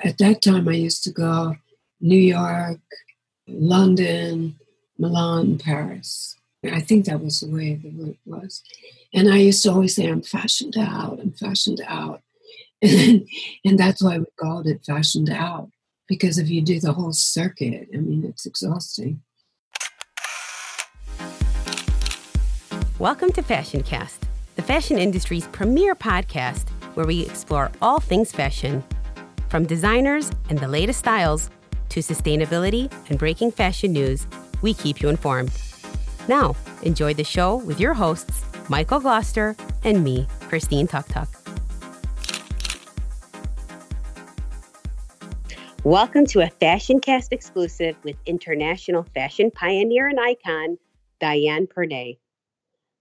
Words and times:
At 0.00 0.18
that 0.18 0.42
time, 0.42 0.68
I 0.68 0.74
used 0.74 1.02
to 1.04 1.10
go 1.10 1.56
New 2.00 2.20
York, 2.20 2.78
London, 3.48 4.54
Milan, 4.96 5.58
Paris. 5.58 6.36
I 6.62 6.78
think 6.78 7.06
that 7.06 7.20
was 7.20 7.40
the 7.40 7.50
way 7.50 7.74
the 7.74 7.90
route 7.90 8.18
was. 8.24 8.62
And 9.12 9.28
I 9.28 9.38
used 9.38 9.64
to 9.64 9.72
always 9.72 9.96
say, 9.96 10.06
I'm 10.06 10.22
fashioned 10.22 10.76
out, 10.78 11.18
I'm 11.20 11.32
fashioned 11.32 11.80
out. 11.84 12.22
And, 12.80 13.26
and 13.64 13.76
that's 13.76 14.00
why 14.00 14.18
we 14.18 14.26
called 14.38 14.68
it 14.68 14.84
fashioned 14.86 15.30
out. 15.30 15.68
Because 16.06 16.38
if 16.38 16.48
you 16.48 16.62
do 16.62 16.78
the 16.78 16.92
whole 16.92 17.12
circuit, 17.12 17.88
I 17.92 17.96
mean, 17.96 18.24
it's 18.24 18.46
exhausting. 18.46 19.20
Welcome 23.00 23.32
to 23.32 23.42
Fashion 23.42 23.82
Cast, 23.82 24.28
the 24.54 24.62
fashion 24.62 24.96
industry's 24.96 25.48
premier 25.48 25.96
podcast 25.96 26.68
where 26.94 27.06
we 27.06 27.22
explore 27.22 27.72
all 27.82 27.98
things 27.98 28.30
fashion, 28.30 28.84
from 29.48 29.66
designers 29.66 30.30
and 30.48 30.58
the 30.58 30.68
latest 30.68 30.98
styles 30.98 31.50
to 31.88 32.00
sustainability 32.00 32.92
and 33.08 33.18
breaking 33.18 33.52
fashion 33.52 33.92
news. 33.92 34.26
We 34.62 34.74
keep 34.74 35.00
you 35.00 35.08
informed. 35.08 35.52
Now, 36.28 36.56
enjoy 36.82 37.14
the 37.14 37.24
show 37.24 37.56
with 37.56 37.80
your 37.80 37.94
hosts, 37.94 38.44
Michael 38.68 39.00
Gloucester 39.00 39.56
and 39.84 40.04
me, 40.04 40.26
Christine 40.48 40.86
Tuck 40.86 41.08
Tuck. 41.08 41.28
Welcome 45.84 46.26
to 46.26 46.40
a 46.40 46.50
Fashion 46.50 47.00
Cast 47.00 47.32
exclusive 47.32 47.96
with 48.02 48.16
international 48.26 49.04
fashion 49.14 49.50
pioneer 49.50 50.08
and 50.08 50.20
icon, 50.20 50.76
Diane 51.20 51.66
Pernet. 51.66 52.18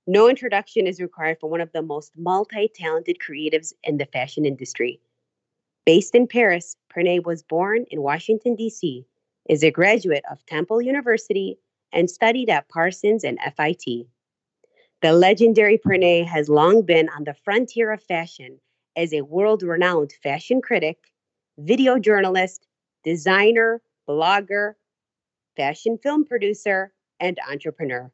No 0.05 0.29
introduction 0.29 0.87
is 0.87 1.01
required 1.01 1.37
for 1.41 1.49
one 1.49 1.59
of 1.59 1.71
the 1.73 1.81
most 1.81 2.13
multi 2.15 2.71
talented 2.73 3.17
creatives 3.19 3.73
in 3.83 3.97
the 3.97 4.05
fashion 4.05 4.45
industry. 4.45 5.01
Based 5.87 6.15
in 6.15 6.27
Paris, 6.27 6.75
Pernet 6.93 7.23
was 7.23 7.43
born 7.43 7.85
in 7.89 8.01
Washington, 8.01 8.57
D.C., 8.57 9.05
is 9.47 9.63
a 9.63 9.71
graduate 9.71 10.25
of 10.29 10.45
Temple 10.45 10.81
University, 10.81 11.59
and 11.93 12.09
studied 12.09 12.49
at 12.49 12.67
Parsons 12.67 13.23
and 13.23 13.39
FIT. 13.55 14.05
The 15.01 15.13
legendary 15.13 15.77
Pernet 15.77 16.25
has 16.25 16.49
long 16.49 16.81
been 16.81 17.07
on 17.15 17.23
the 17.23 17.33
frontier 17.33 17.93
of 17.93 18.03
fashion 18.03 18.59
as 18.97 19.13
a 19.13 19.21
world 19.21 19.63
renowned 19.63 20.11
fashion 20.21 20.61
critic, 20.61 20.97
video 21.57 21.97
journalist, 21.97 22.67
designer, 23.05 23.81
blogger, 24.09 24.73
fashion 25.55 25.97
film 26.03 26.25
producer, 26.25 26.91
and 27.21 27.39
entrepreneur. 27.49 28.11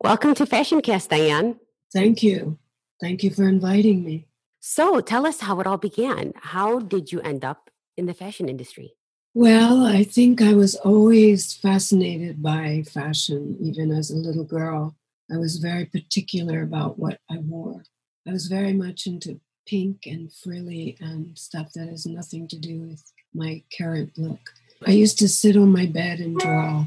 Welcome 0.00 0.32
to 0.36 0.46
Fashion 0.46 0.80
Cast, 0.80 1.10
Diane. 1.10 1.60
Thank 1.92 2.22
you. 2.22 2.58
Thank 3.02 3.22
you 3.22 3.28
for 3.28 3.46
inviting 3.46 4.02
me. 4.02 4.28
So 4.68 5.00
tell 5.00 5.28
us 5.28 5.42
how 5.42 5.60
it 5.60 5.66
all 5.68 5.76
began. 5.76 6.32
How 6.34 6.80
did 6.80 7.12
you 7.12 7.20
end 7.20 7.44
up 7.44 7.70
in 7.96 8.06
the 8.06 8.12
fashion 8.12 8.48
industry? 8.48 8.94
Well, 9.32 9.86
I 9.86 10.02
think 10.02 10.42
I 10.42 10.54
was 10.54 10.74
always 10.74 11.54
fascinated 11.54 12.42
by 12.42 12.82
fashion, 12.82 13.56
even 13.60 13.92
as 13.92 14.10
a 14.10 14.16
little 14.16 14.42
girl. 14.42 14.96
I 15.32 15.36
was 15.36 15.58
very 15.58 15.84
particular 15.84 16.62
about 16.62 16.98
what 16.98 17.20
I 17.30 17.38
wore. 17.38 17.84
I 18.26 18.32
was 18.32 18.48
very 18.48 18.72
much 18.72 19.06
into 19.06 19.38
pink 19.68 20.04
and 20.04 20.32
frilly 20.32 20.96
and 21.00 21.38
stuff 21.38 21.72
that 21.74 21.88
has 21.88 22.04
nothing 22.04 22.48
to 22.48 22.58
do 22.58 22.80
with 22.80 23.04
my 23.32 23.62
current 23.78 24.18
look. 24.18 24.52
I 24.84 24.90
used 24.90 25.20
to 25.20 25.28
sit 25.28 25.56
on 25.56 25.70
my 25.70 25.86
bed 25.86 26.18
and 26.18 26.36
draw 26.36 26.86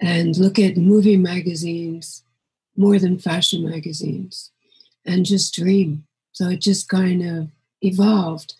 and 0.00 0.36
look 0.36 0.58
at 0.58 0.76
movie 0.76 1.16
magazines 1.16 2.24
more 2.76 2.98
than 2.98 3.16
fashion 3.16 3.64
magazines 3.64 4.50
and 5.06 5.24
just 5.24 5.54
dream. 5.54 6.04
So 6.32 6.48
it 6.48 6.60
just 6.60 6.88
kind 6.88 7.22
of 7.22 7.48
evolved. 7.80 8.54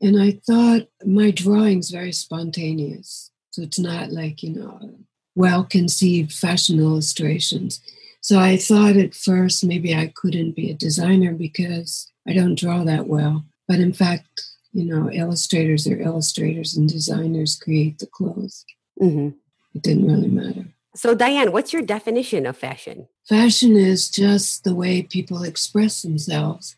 And 0.00 0.20
I 0.20 0.40
thought 0.46 0.88
my 1.04 1.30
drawing's 1.30 1.90
very 1.90 2.12
spontaneous. 2.12 3.30
So 3.50 3.62
it's 3.62 3.78
not 3.78 4.12
like, 4.12 4.42
you 4.42 4.54
know, 4.54 4.98
well 5.34 5.64
conceived 5.64 6.32
fashion 6.32 6.78
illustrations. 6.78 7.80
So 8.20 8.38
I 8.38 8.56
thought 8.56 8.96
at 8.96 9.14
first 9.14 9.64
maybe 9.64 9.94
I 9.94 10.12
couldn't 10.14 10.56
be 10.56 10.70
a 10.70 10.74
designer 10.74 11.32
because 11.32 12.10
I 12.26 12.32
don't 12.32 12.58
draw 12.58 12.84
that 12.84 13.06
well. 13.06 13.44
But 13.68 13.80
in 13.80 13.92
fact, 13.92 14.42
you 14.72 14.84
know, 14.84 15.10
illustrators 15.10 15.86
are 15.86 16.00
illustrators 16.00 16.76
and 16.76 16.88
designers 16.88 17.56
create 17.56 17.98
the 17.98 18.06
clothes. 18.06 18.64
Mm-hmm. 19.00 19.28
It 19.74 19.82
didn't 19.82 20.06
really 20.06 20.28
matter. 20.28 20.66
So, 20.94 21.14
Diane, 21.14 21.52
what's 21.52 21.72
your 21.72 21.82
definition 21.82 22.46
of 22.46 22.56
fashion? 22.56 23.08
Fashion 23.28 23.76
is 23.76 24.10
just 24.10 24.64
the 24.64 24.74
way 24.74 25.02
people 25.02 25.42
express 25.42 26.02
themselves. 26.02 26.76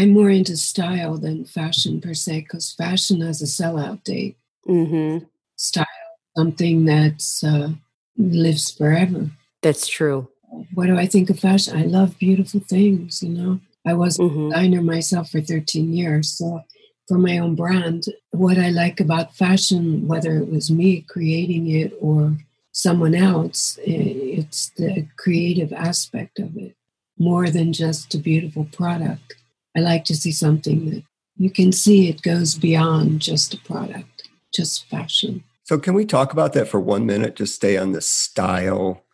I'm 0.00 0.14
more 0.14 0.30
into 0.30 0.56
style 0.56 1.18
than 1.18 1.44
fashion 1.44 2.00
per 2.00 2.14
se, 2.14 2.40
because 2.40 2.72
fashion 2.72 3.20
has 3.20 3.42
a 3.42 3.44
sellout 3.44 4.02
date. 4.02 4.38
Mm-hmm. 4.66 5.26
Style, 5.56 5.86
something 6.34 6.86
that 6.86 7.22
uh, 7.44 7.74
lives 8.16 8.70
forever. 8.70 9.30
That's 9.60 9.86
true. 9.86 10.26
What 10.72 10.86
do 10.86 10.96
I 10.96 11.04
think 11.04 11.28
of 11.28 11.38
fashion? 11.38 11.76
I 11.76 11.82
love 11.82 12.18
beautiful 12.18 12.60
things, 12.60 13.22
you 13.22 13.28
know. 13.28 13.60
I 13.86 13.92
was 13.92 14.16
mm-hmm. 14.16 14.46
a 14.46 14.48
designer 14.48 14.80
myself 14.80 15.32
for 15.32 15.42
13 15.42 15.92
years. 15.92 16.30
So, 16.30 16.62
for 17.06 17.18
my 17.18 17.36
own 17.36 17.54
brand, 17.54 18.06
what 18.30 18.56
I 18.56 18.70
like 18.70 19.00
about 19.00 19.36
fashion, 19.36 20.08
whether 20.08 20.38
it 20.38 20.50
was 20.50 20.70
me 20.70 21.02
creating 21.02 21.68
it 21.68 21.92
or 22.00 22.38
someone 22.72 23.14
else. 23.14 23.78
It's 23.84 24.70
the 24.78 25.06
creative 25.18 25.74
aspect 25.74 26.38
of 26.38 26.56
it 26.56 26.74
more 27.18 27.50
than 27.50 27.74
just 27.74 28.14
a 28.14 28.18
beautiful 28.18 28.66
product. 28.72 29.34
I 29.76 29.80
like 29.80 30.04
to 30.06 30.16
see 30.16 30.32
something 30.32 30.90
that 30.90 31.04
you 31.36 31.50
can 31.50 31.72
see 31.72 32.08
it 32.08 32.22
goes 32.22 32.54
beyond 32.54 33.20
just 33.20 33.54
a 33.54 33.58
product, 33.58 34.28
just 34.52 34.88
fashion. 34.88 35.44
So, 35.64 35.78
can 35.78 35.94
we 35.94 36.04
talk 36.04 36.32
about 36.32 36.52
that 36.54 36.68
for 36.68 36.80
one 36.80 37.06
minute? 37.06 37.36
Just 37.36 37.54
stay 37.54 37.76
on 37.76 37.92
the 37.92 38.00
style 38.00 39.04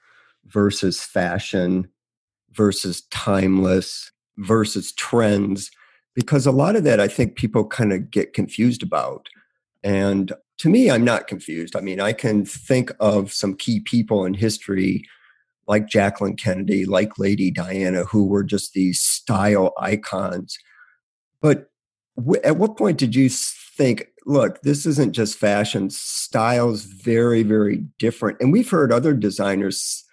versus 0.47 1.03
fashion 1.03 1.89
versus 2.53 3.03
timeless 3.11 4.11
versus 4.39 4.93
trends, 4.93 5.71
because 6.15 6.47
a 6.47 6.53
lot 6.53 6.77
of 6.77 6.85
that 6.85 7.01
I 7.01 7.09
think 7.09 7.37
people 7.37 7.67
kind 7.67 7.93
of 7.93 8.11
get 8.11 8.33
confused 8.33 8.83
about. 8.83 9.29
And 9.83 10.33
to 10.59 10.69
me, 10.69 10.91
I'm 10.91 11.05
not 11.05 11.27
confused. 11.27 11.77
I 11.77 11.81
mean, 11.81 12.01
I 12.01 12.13
can 12.13 12.45
think 12.45 12.91
of 12.99 13.33
some 13.33 13.55
key 13.55 13.81
people 13.81 14.25
in 14.25 14.35
history 14.35 15.05
like 15.67 15.89
Jacqueline 15.89 16.37
Kennedy, 16.37 16.85
like 16.85 17.19
Lady 17.19 17.51
Diana, 17.51 18.05
who 18.05 18.25
were 18.25 18.45
just 18.45 18.73
these 18.73 19.01
style 19.01 19.73
icons. 19.79 20.59
But 21.41 21.71
w- 22.17 22.41
at 22.43 22.57
what 22.57 22.77
point 22.77 22.99
did 22.99 23.15
you 23.15 23.29
think, 23.29 24.07
look, 24.27 24.63
this 24.63 24.87
isn't 24.87 25.13
just 25.13 25.39
fashion, 25.39 25.91
style's 25.91 26.85
very, 26.85 27.43
very 27.43 27.85
different? 27.99 28.39
And 28.41 28.53
we've 28.53 28.71
heard 28.71 28.93
other 28.93 29.13
designers 29.13 30.05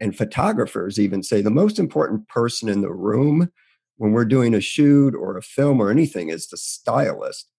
and 0.00 0.16
photographers 0.16 0.98
even 0.98 1.22
say 1.22 1.42
the 1.42 1.50
most 1.50 1.78
important 1.78 2.28
person 2.28 2.68
in 2.68 2.80
the 2.80 2.92
room 2.92 3.50
when 3.96 4.12
we're 4.12 4.24
doing 4.24 4.54
a 4.54 4.60
shoot 4.60 5.14
or 5.14 5.36
a 5.36 5.42
film 5.42 5.80
or 5.80 5.90
anything 5.90 6.30
is 6.30 6.48
the 6.48 6.56
stylist. 6.56 7.50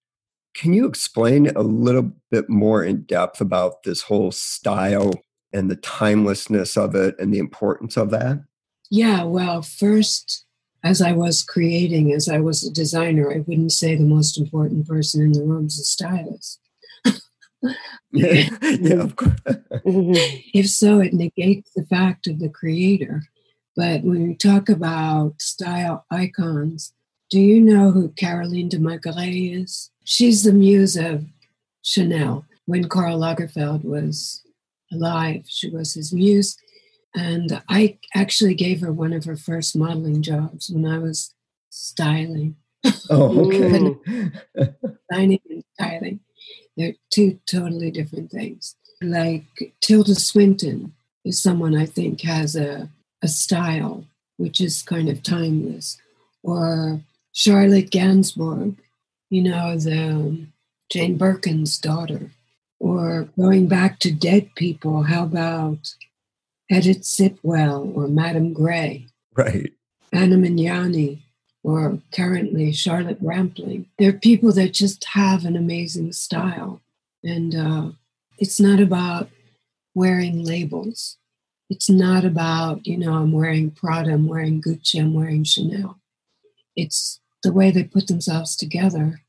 Can 0.54 0.72
you 0.72 0.86
explain 0.86 1.48
a 1.48 1.62
little 1.62 2.12
bit 2.30 2.48
more 2.48 2.84
in 2.84 3.02
depth 3.04 3.40
about 3.40 3.84
this 3.84 4.02
whole 4.02 4.32
style 4.32 5.12
and 5.52 5.70
the 5.70 5.76
timelessness 5.76 6.76
of 6.76 6.94
it 6.94 7.14
and 7.18 7.32
the 7.32 7.38
importance 7.38 7.96
of 7.96 8.10
that? 8.10 8.44
Yeah, 8.90 9.24
well, 9.24 9.62
first, 9.62 10.44
as 10.84 11.00
I 11.00 11.12
was 11.12 11.42
creating, 11.42 12.12
as 12.12 12.28
I 12.28 12.38
was 12.38 12.64
a 12.64 12.70
designer, 12.70 13.32
I 13.32 13.38
wouldn't 13.38 13.72
say 13.72 13.94
the 13.94 14.04
most 14.04 14.38
important 14.38 14.86
person 14.86 15.22
in 15.22 15.32
the 15.32 15.44
room 15.44 15.66
is 15.66 15.78
a 15.78 15.84
stylist. 15.84 16.60
yeah, 18.12 18.48
yeah, 18.62 19.00
of 19.00 19.16
course. 19.16 19.40
if 19.84 20.68
so, 20.68 21.00
it 21.00 21.14
negates 21.14 21.70
the 21.74 21.86
fact 21.86 22.26
of 22.26 22.38
the 22.38 22.48
creator. 22.48 23.22
But 23.74 24.02
when 24.02 24.28
we 24.28 24.34
talk 24.34 24.68
about 24.68 25.40
style 25.40 26.04
icons, 26.10 26.92
do 27.30 27.40
you 27.40 27.60
know 27.60 27.90
who 27.90 28.10
Caroline 28.10 28.68
de 28.68 28.78
Maigret 28.78 29.62
is? 29.62 29.90
She's 30.04 30.42
the 30.42 30.52
muse 30.52 30.96
of 30.96 31.24
Chanel. 31.82 32.44
When 32.66 32.88
Karl 32.88 33.18
Lagerfeld 33.18 33.84
was 33.84 34.42
alive, 34.92 35.44
she 35.48 35.68
was 35.68 35.94
his 35.94 36.12
muse. 36.12 36.56
And 37.14 37.62
I 37.68 37.98
actually 38.14 38.54
gave 38.54 38.80
her 38.80 38.92
one 38.92 39.12
of 39.12 39.24
her 39.24 39.36
first 39.36 39.76
modeling 39.76 40.22
jobs 40.22 40.70
when 40.70 40.86
I 40.86 40.98
was 40.98 41.34
styling. 41.70 42.56
Oh, 43.10 43.46
okay. 43.46 43.96
Designing 45.10 45.40
and 45.50 45.64
styling. 45.74 46.20
They're 46.76 46.94
two 47.10 47.38
totally 47.46 47.90
different 47.90 48.30
things. 48.30 48.76
Like 49.02 49.44
Tilda 49.80 50.14
Swinton 50.14 50.94
is 51.24 51.42
someone 51.42 51.76
I 51.76 51.86
think 51.86 52.22
has 52.22 52.56
a, 52.56 52.88
a 53.22 53.28
style 53.28 54.06
which 54.38 54.60
is 54.60 54.82
kind 54.82 55.08
of 55.08 55.22
timeless. 55.22 55.98
Or 56.42 57.00
Charlotte 57.32 57.90
Gainsbourg 57.90 58.76
you 59.32 59.42
know, 59.42 59.78
the 59.78 60.10
um, 60.10 60.52
Jane 60.90 61.16
Birkin's 61.16 61.78
daughter. 61.78 62.30
Or 62.82 63.28
going 63.38 63.68
back 63.68 64.00
to 64.00 64.10
dead 64.10 64.50
people, 64.56 65.04
how 65.04 65.22
about 65.22 65.94
Edith 66.68 67.02
Sitwell 67.02 67.92
or 67.94 68.08
Madame 68.08 68.52
Grès? 68.52 69.08
Right. 69.36 69.70
Anna 70.12 70.34
Magnani. 70.36 71.20
or 71.62 71.98
currently 72.12 72.72
Charlotte 72.72 73.18
Rampling. 73.20 73.86
They're 73.98 74.12
people 74.12 74.52
that 74.54 74.72
just 74.72 75.04
have 75.12 75.44
an 75.44 75.56
amazing 75.56 76.12
style. 76.12 76.80
And 77.22 77.54
uh, 77.54 77.90
it's 78.38 78.58
not 78.58 78.80
about 78.80 79.28
wearing 79.94 80.44
labels. 80.44 81.18
It's 81.70 81.88
not 81.88 82.24
about, 82.24 82.84
you 82.84 82.98
know, 82.98 83.14
I'm 83.14 83.30
wearing 83.30 83.70
Prada, 83.70 84.12
I'm 84.12 84.26
wearing 84.26 84.60
Gucci, 84.60 85.00
I'm 85.00 85.14
wearing 85.14 85.44
Chanel. 85.44 86.00
It's 86.74 87.20
the 87.44 87.52
way 87.52 87.70
they 87.70 87.84
put 87.84 88.08
themselves 88.08 88.56
together. 88.56 89.20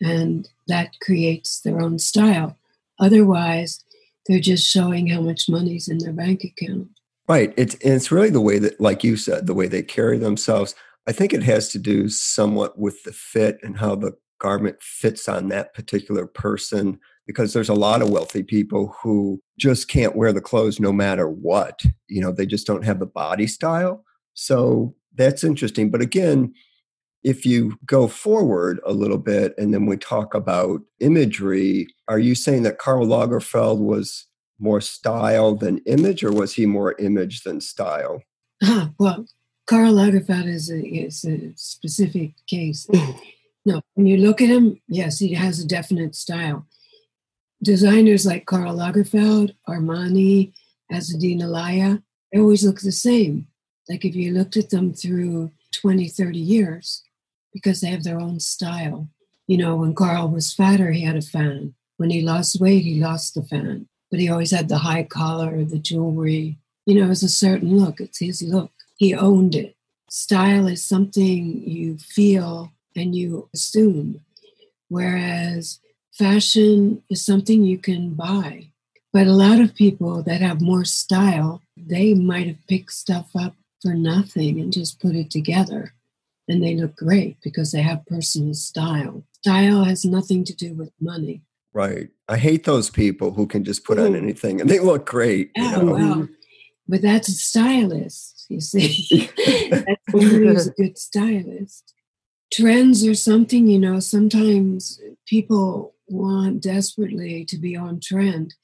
And 0.00 0.48
that 0.66 0.98
creates 1.00 1.60
their 1.60 1.80
own 1.80 2.00
style. 2.00 2.58
Otherwise, 3.02 3.84
they're 4.26 4.40
just 4.40 4.66
showing 4.66 5.08
how 5.08 5.20
much 5.20 5.48
money's 5.48 5.88
in 5.88 5.98
their 5.98 6.12
bank 6.12 6.44
account. 6.44 6.88
Right. 7.28 7.52
It's 7.56 7.76
it's 7.80 8.12
really 8.12 8.30
the 8.30 8.40
way 8.40 8.58
that, 8.60 8.80
like 8.80 9.02
you 9.02 9.16
said, 9.16 9.46
the 9.46 9.54
way 9.54 9.66
they 9.66 9.82
carry 9.82 10.18
themselves. 10.18 10.74
I 11.06 11.12
think 11.12 11.32
it 11.32 11.42
has 11.42 11.68
to 11.70 11.78
do 11.78 12.08
somewhat 12.08 12.78
with 12.78 13.02
the 13.02 13.12
fit 13.12 13.58
and 13.62 13.78
how 13.78 13.96
the 13.96 14.12
garment 14.40 14.76
fits 14.80 15.28
on 15.28 15.48
that 15.48 15.74
particular 15.74 16.26
person. 16.26 17.00
Because 17.26 17.52
there's 17.52 17.68
a 17.68 17.74
lot 17.74 18.02
of 18.02 18.10
wealthy 18.10 18.42
people 18.42 18.94
who 19.02 19.40
just 19.58 19.88
can't 19.88 20.16
wear 20.16 20.32
the 20.32 20.40
clothes 20.40 20.80
no 20.80 20.92
matter 20.92 21.28
what. 21.28 21.80
You 22.08 22.20
know, 22.20 22.32
they 22.32 22.46
just 22.46 22.66
don't 22.66 22.84
have 22.84 22.98
the 22.98 23.06
body 23.06 23.46
style. 23.46 24.04
So 24.34 24.94
that's 25.14 25.44
interesting. 25.44 25.90
But 25.90 26.02
again, 26.02 26.52
if 27.24 27.46
you 27.46 27.78
go 27.86 28.08
forward 28.08 28.80
a 28.84 28.92
little 28.92 29.18
bit 29.18 29.54
and 29.56 29.72
then 29.72 29.86
we 29.86 29.96
talk 29.96 30.34
about 30.34 30.80
imagery, 31.00 31.86
are 32.08 32.18
you 32.18 32.34
saying 32.34 32.62
that 32.64 32.78
Karl 32.78 33.06
Lagerfeld 33.06 33.78
was 33.78 34.26
more 34.58 34.80
style 34.80 35.54
than 35.54 35.78
image, 35.86 36.22
or 36.22 36.32
was 36.32 36.54
he 36.54 36.66
more 36.66 36.94
image 36.98 37.42
than 37.42 37.60
style? 37.60 38.22
Ah, 38.62 38.90
well, 38.98 39.26
Karl 39.66 39.94
Lagerfeld 39.94 40.46
is 40.46 40.70
a, 40.70 40.80
is 40.86 41.24
a 41.24 41.52
specific 41.56 42.32
case. 42.46 42.88
no, 43.64 43.82
when 43.94 44.06
you 44.06 44.18
look 44.18 44.40
at 44.40 44.48
him, 44.48 44.80
yes, 44.88 45.18
he 45.18 45.34
has 45.34 45.60
a 45.60 45.66
definite 45.66 46.14
style. 46.14 46.66
Designers 47.62 48.26
like 48.26 48.46
Karl 48.46 48.76
Lagerfeld, 48.76 49.54
Armani, 49.68 50.52
Azzedine 50.92 51.42
Alaïa, 51.42 52.02
they 52.32 52.40
always 52.40 52.64
look 52.64 52.80
the 52.80 52.92
same. 52.92 53.46
Like 53.88 54.04
if 54.04 54.14
you 54.14 54.32
looked 54.32 54.56
at 54.56 54.70
them 54.70 54.94
through 54.94 55.50
20, 55.72 56.08
30 56.08 56.38
years, 56.38 57.02
because 57.52 57.80
they 57.80 57.88
have 57.88 58.04
their 58.04 58.20
own 58.20 58.40
style. 58.40 59.08
You 59.46 59.58
know, 59.58 59.76
when 59.76 59.94
Karl 59.94 60.28
was 60.28 60.52
fatter, 60.52 60.92
he 60.92 61.02
had 61.02 61.16
a 61.16 61.22
fan. 61.22 61.74
When 61.96 62.10
he 62.10 62.22
lost 62.22 62.60
weight, 62.60 62.84
he 62.84 63.00
lost 63.00 63.34
the 63.34 63.42
fan. 63.42 63.88
But 64.10 64.20
he 64.20 64.28
always 64.28 64.50
had 64.50 64.68
the 64.68 64.78
high 64.78 65.04
collar, 65.04 65.64
the 65.64 65.78
jewelry. 65.78 66.58
You 66.86 66.96
know, 66.96 67.10
it's 67.10 67.22
a 67.22 67.28
certain 67.28 67.78
look. 67.78 68.00
It's 68.00 68.18
his 68.18 68.42
look. 68.42 68.70
He 68.96 69.14
owned 69.14 69.54
it. 69.54 69.76
Style 70.10 70.66
is 70.66 70.84
something 70.84 71.62
you 71.66 71.98
feel 71.98 72.72
and 72.94 73.16
you 73.16 73.48
assume, 73.54 74.20
whereas 74.88 75.80
fashion 76.12 77.02
is 77.08 77.24
something 77.24 77.62
you 77.62 77.78
can 77.78 78.14
buy. 78.14 78.68
But 79.12 79.26
a 79.26 79.32
lot 79.32 79.60
of 79.60 79.74
people 79.74 80.22
that 80.22 80.40
have 80.42 80.60
more 80.60 80.84
style, 80.84 81.62
they 81.76 82.14
might 82.14 82.46
have 82.46 82.66
picked 82.66 82.92
stuff 82.92 83.30
up 83.34 83.54
for 83.80 83.94
nothing 83.94 84.60
and 84.60 84.72
just 84.72 85.00
put 85.00 85.14
it 85.14 85.30
together 85.30 85.94
and 86.48 86.62
they 86.62 86.76
look 86.76 86.96
great 86.96 87.38
because 87.42 87.72
they 87.72 87.82
have 87.82 88.06
personal 88.06 88.54
style. 88.54 89.24
Style 89.42 89.84
has 89.84 90.04
nothing 90.04 90.44
to 90.44 90.54
do 90.54 90.74
with 90.74 90.92
money. 91.00 91.42
Right. 91.72 92.10
I 92.28 92.36
hate 92.36 92.64
those 92.64 92.90
people 92.90 93.32
who 93.32 93.46
can 93.46 93.64
just 93.64 93.84
put 93.84 93.98
Ooh. 93.98 94.04
on 94.04 94.14
anything 94.14 94.60
and 94.60 94.68
they 94.68 94.78
look 94.78 95.06
great. 95.06 95.50
Yeah, 95.56 95.78
you 95.78 95.82
know? 95.84 95.92
well, 95.92 96.28
but 96.88 97.02
that's 97.02 97.28
a 97.28 97.32
stylist, 97.32 98.46
you 98.48 98.60
see. 98.60 99.30
that's 99.70 100.02
who's 100.10 100.66
a 100.66 100.72
good 100.72 100.98
stylist. 100.98 101.94
Trends 102.52 103.06
are 103.06 103.14
something, 103.14 103.66
you 103.66 103.78
know, 103.78 104.00
sometimes 104.00 105.00
people 105.26 105.94
want 106.08 106.60
desperately 106.60 107.44
to 107.46 107.56
be 107.56 107.74
on 107.74 108.00
trend 108.00 108.54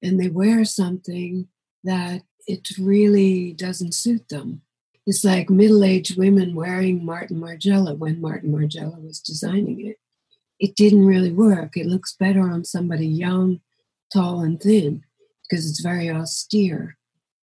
and 0.00 0.20
they 0.20 0.28
wear 0.28 0.64
something 0.64 1.48
that 1.82 2.22
it 2.46 2.68
really 2.78 3.52
doesn't 3.52 3.94
suit 3.94 4.28
them 4.28 4.62
it's 5.06 5.24
like 5.24 5.50
middle-aged 5.50 6.16
women 6.16 6.54
wearing 6.54 7.04
Martin 7.04 7.38
Margiela 7.38 7.96
when 7.96 8.20
Martin 8.20 8.52
Margiela 8.52 9.02
was 9.02 9.20
designing 9.20 9.84
it. 9.86 9.98
It 10.60 10.76
didn't 10.76 11.06
really 11.06 11.32
work. 11.32 11.76
It 11.76 11.86
looks 11.86 12.14
better 12.14 12.42
on 12.42 12.64
somebody 12.64 13.06
young, 13.06 13.60
tall, 14.12 14.40
and 14.40 14.60
thin 14.60 15.02
because 15.42 15.68
it's 15.68 15.80
very 15.80 16.08
austere. 16.08 16.96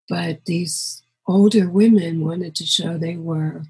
But 0.08 0.46
these 0.46 1.02
older 1.26 1.68
women 1.68 2.24
wanted 2.24 2.54
to 2.56 2.64
show 2.64 2.96
they 2.96 3.16
were 3.16 3.62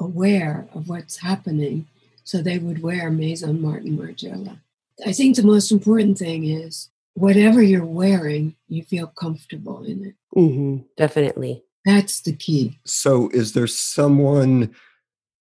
aware 0.00 0.66
of 0.72 0.88
what's 0.88 1.18
happening, 1.18 1.86
so 2.24 2.40
they 2.40 2.58
would 2.58 2.82
wear 2.82 3.10
Maison 3.10 3.60
Martin 3.60 3.98
Margiela. 3.98 4.58
I 5.04 5.12
think 5.12 5.36
the 5.36 5.42
most 5.42 5.70
important 5.70 6.18
thing 6.18 6.44
is 6.44 6.88
whatever 7.14 7.62
you're 7.62 7.84
wearing, 7.84 8.56
you 8.68 8.82
feel 8.82 9.06
comfortable 9.06 9.84
in 9.84 10.06
it. 10.06 10.14
Mm-hmm, 10.36 10.84
definitely. 10.96 11.62
That's 11.84 12.20
the 12.22 12.32
key. 12.32 12.78
So, 12.84 13.28
is 13.32 13.52
there 13.52 13.66
someone 13.66 14.74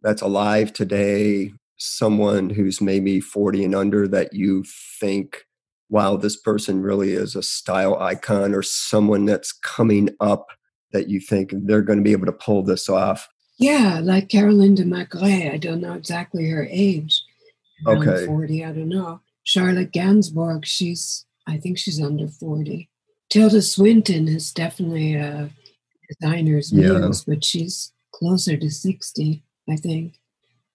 that's 0.01 0.21
alive 0.21 0.73
today, 0.73 1.53
someone 1.77 2.49
who's 2.49 2.81
maybe 2.81 3.19
40 3.19 3.65
and 3.65 3.75
under 3.75 4.07
that 4.09 4.33
you 4.33 4.63
think, 4.99 5.45
wow, 5.89 6.17
this 6.17 6.35
person 6.35 6.81
really 6.81 7.13
is 7.13 7.35
a 7.35 7.43
style 7.43 7.97
icon, 7.99 8.53
or 8.53 8.61
someone 8.61 9.25
that's 9.25 9.51
coming 9.51 10.09
up 10.19 10.47
that 10.91 11.09
you 11.09 11.19
think 11.19 11.51
they're 11.53 11.81
going 11.81 11.99
to 11.99 12.03
be 12.03 12.11
able 12.11 12.25
to 12.25 12.31
pull 12.31 12.63
this 12.63 12.89
off? 12.89 13.27
Yeah, 13.57 13.99
like 14.01 14.29
Caroline 14.29 14.75
de 14.75 14.83
Maigret. 14.83 15.53
I 15.53 15.57
don't 15.57 15.81
know 15.81 15.93
exactly 15.93 16.49
her 16.49 16.67
age. 16.69 17.21
Okay. 17.87 18.25
40, 18.25 18.65
I 18.65 18.71
don't 18.71 18.89
know. 18.89 19.21
Charlotte 19.43 19.91
Gainsbourg, 19.91 20.65
she's, 20.65 21.25
I 21.47 21.57
think 21.57 21.77
she's 21.77 22.01
under 22.01 22.27
40. 22.27 22.89
Tilda 23.29 23.61
Swinton 23.61 24.27
is 24.27 24.51
definitely 24.51 25.15
a 25.15 25.49
designer's 26.19 26.71
yeah. 26.71 27.10
but 27.27 27.44
she's 27.44 27.92
closer 28.13 28.57
to 28.57 28.69
60, 28.69 29.44
I 29.69 29.75
think. 29.75 30.19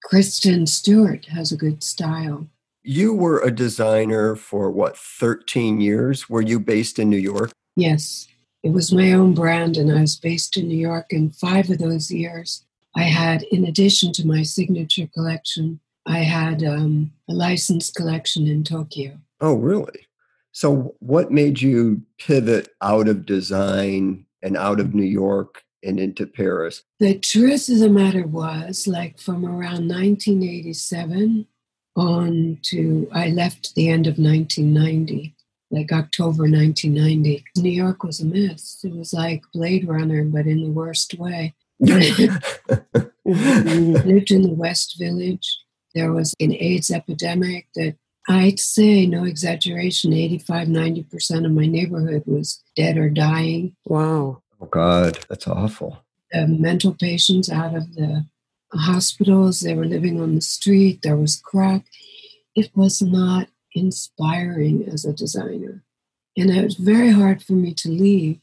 Kristen 0.05 0.67
Stewart 0.67 1.27
has 1.27 1.53
a 1.53 1.57
good 1.57 1.83
style. 1.83 2.49
You 2.83 3.13
were 3.13 3.41
a 3.41 3.51
designer 3.51 4.37
for 4.37 4.71
what, 4.71 4.97
13 4.97 5.81
years? 5.81 6.29
Were 6.29 6.43
you 6.43 6.61
based 6.61 6.99
in 6.99 7.11
New 7.11 7.19
York? 7.19 7.53
Yes. 7.77 8.29
It 8.63 8.71
was 8.71 8.93
my 8.93 9.13
own 9.13 9.35
brand, 9.35 9.77
and 9.77 9.91
I 9.93 10.01
was 10.01 10.17
based 10.17 10.57
in 10.57 10.69
New 10.69 10.79
York. 10.79 11.07
And 11.13 11.35
five 11.35 11.71
of 11.71 11.79
those 11.79 12.11
years, 12.11 12.65
I 12.97 13.05
had, 13.05 13.43
in 13.45 13.65
addition 13.65 14.13
to 14.15 14.27
my 14.27 14.43
signature 14.43 15.07
collection, 15.07 15.81
I 16.07 16.21
had 16.21 16.65
um, 16.65 17.13
a 17.29 17.35
licensed 17.35 17.95
collection 17.95 18.47
in 18.47 18.65
Tokyo. 18.65 19.19
Oh, 19.41 19.55
really? 19.55 20.07
So, 20.53 20.97
what 20.99 21.31
made 21.31 21.61
you 21.61 22.03
pivot 22.19 22.71
out 22.81 23.07
of 23.07 23.27
design 23.27 24.27
and 24.43 24.57
out 24.57 24.81
of 24.81 24.95
New 24.95 25.05
York 25.05 25.63
and 25.83 25.99
into 25.99 26.27
Paris? 26.27 26.83
The 27.01 27.19
truth 27.19 27.69
of 27.69 27.79
the 27.79 27.89
matter 27.89 28.27
was, 28.27 28.87
like 28.87 29.19
from 29.19 29.45
around 29.45 29.89
1987 29.89 31.47
on 31.97 32.59
to, 32.63 33.09
I 33.13 33.29
left 33.29 33.75
the 33.75 33.89
end 33.89 34.07
of 34.07 34.19
1990, 34.19 35.35
like 35.71 35.93
October 35.93 36.45
1990. 36.45 37.45
New 37.57 37.71
York 37.71 38.03
was 38.05 38.21
a 38.21 38.27
mess. 38.27 38.79
It 38.85 38.95
was 38.95 39.13
like 39.13 39.43
Blade 39.53 39.87
Runner, 39.89 40.25
but 40.25 40.47
in 40.47 40.63
the 40.63 40.71
worst 40.71 41.15
way. 41.19 41.55
lived 43.29 44.31
in 44.31 44.43
the 44.43 44.55
West 44.55 44.97
Village. 44.99 45.59
There 45.95 46.13
was 46.13 46.35
an 46.41 46.53
AIDS 46.55 46.91
epidemic 46.91 47.69
that 47.75 47.97
I'd 48.29 48.61
say, 48.61 49.07
no 49.07 49.25
exaggeration, 49.25 50.13
85, 50.13 50.69
90% 50.69 51.47
of 51.47 51.53
my 51.53 51.67
neighborhood 51.67 52.25
was 52.27 52.63
dead 52.77 52.99
or 52.99 53.09
dying. 53.09 53.75
Wow. 53.87 54.43
Oh, 54.61 54.67
God, 54.67 55.19
that's 55.29 55.49
awful. 55.49 56.05
The 56.31 56.47
mental 56.47 56.95
patients 56.95 57.51
out 57.51 57.75
of 57.75 57.95
the 57.95 58.27
hospitals, 58.75 59.61
they 59.61 59.75
were 59.75 59.87
living 59.87 60.21
on 60.21 60.35
the 60.35 60.43
street, 60.43 61.01
there 61.03 61.17
was 61.17 61.41
crack. 61.41 61.87
It 62.55 62.71
was 62.75 63.01
not 63.01 63.49
inspiring 63.73 64.87
as 64.93 65.07
a 65.07 65.13
designer. 65.15 65.83
And 66.37 66.51
it 66.51 66.63
was 66.63 66.75
very 66.75 67.11
hard 67.11 67.43
for 67.43 67.55
me 67.55 67.73
to 67.75 67.89
leave 67.89 68.41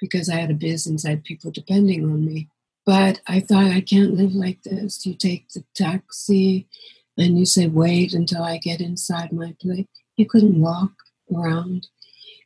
because 0.00 0.30
I 0.30 0.36
had 0.36 0.50
a 0.50 0.54
business, 0.54 1.04
I 1.04 1.10
had 1.10 1.24
people 1.24 1.50
depending 1.50 2.04
on 2.04 2.24
me. 2.24 2.48
But 2.86 3.20
I 3.26 3.40
thought, 3.40 3.66
I 3.66 3.80
can't 3.80 4.14
live 4.14 4.34
like 4.34 4.62
this. 4.62 5.04
You 5.04 5.14
take 5.14 5.48
the 5.50 5.64
taxi, 5.74 6.68
and 7.16 7.38
you 7.38 7.46
say, 7.46 7.66
wait 7.66 8.12
until 8.12 8.42
I 8.42 8.58
get 8.58 8.80
inside 8.80 9.32
my 9.32 9.54
place. 9.60 9.86
You 10.16 10.26
couldn't 10.26 10.60
walk 10.60 10.92
around. 11.34 11.88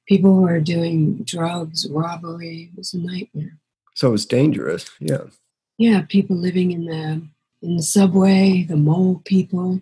People 0.08 0.42
were 0.42 0.60
doing 0.60 1.22
drugs, 1.24 1.88
robbery. 1.88 2.70
It 2.72 2.78
was 2.78 2.94
a 2.94 2.98
nightmare. 2.98 3.58
So 3.94 4.08
it 4.08 4.12
was 4.12 4.26
dangerous. 4.26 4.90
Yeah. 4.98 5.24
Yeah, 5.78 6.02
people 6.08 6.36
living 6.36 6.72
in 6.72 6.84
the 6.86 7.22
in 7.62 7.76
the 7.76 7.82
subway, 7.82 8.64
the 8.68 8.76
mole 8.76 9.22
people, 9.24 9.80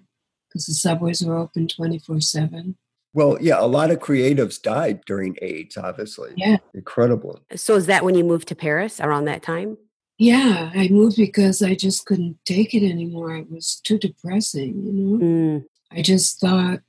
because 0.49 0.67
the 0.67 0.75
subways 0.75 1.23
were 1.23 1.37
open 1.37 1.69
twenty 1.69 1.99
four 1.99 2.21
seven. 2.21 2.77
Well, 3.15 3.39
yeah, 3.41 3.59
a 3.59 3.67
lot 3.67 3.91
of 3.91 3.99
creatives 3.99 4.61
died 4.61 5.05
during 5.07 5.37
AIDS, 5.41 5.77
obviously. 5.77 6.35
Yeah. 6.37 6.59
Incredible. 6.75 7.41
So 7.57 7.75
is 7.75 7.87
that 7.87 8.05
when 8.05 8.15
you 8.15 8.23
moved 8.23 8.49
to 8.49 8.55
Paris 8.55 9.01
around 9.01 9.25
that 9.25 9.43
time? 9.43 9.79
Yeah, 10.19 10.73
I 10.75 10.89
moved 10.89 11.17
because 11.17 11.63
I 11.63 11.77
just 11.77 12.05
couldn't 12.05 12.39
take 12.45 12.75
it 12.75 12.89
anymore. 12.89 13.37
It 13.37 13.51
was 13.51 13.81
too 13.85 13.99
depressing, 13.99 14.83
you 14.85 14.93
know. 14.93 15.25
Mm. 15.25 15.65
I 15.93 16.03
just 16.03 16.41
thought 16.41 16.81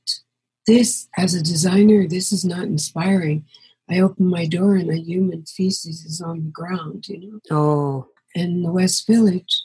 this, 0.65 1.07
as 1.15 1.35
a 1.35 1.43
designer, 1.43 2.07
this 2.07 2.31
is 2.31 2.43
not 2.43 2.63
inspiring. 2.63 3.45
I 3.87 3.99
opened 3.99 4.29
my 4.29 4.47
door 4.47 4.75
and 4.75 4.89
a 4.89 4.97
human 4.97 5.45
feces 5.45 6.05
is 6.05 6.21
on 6.21 6.45
the 6.45 6.51
ground, 6.51 7.07
you 7.07 7.19
know. 7.19 7.39
Oh. 7.51 8.07
And 8.35 8.65
the 8.65 8.71
West 8.71 9.05
Village 9.05 9.63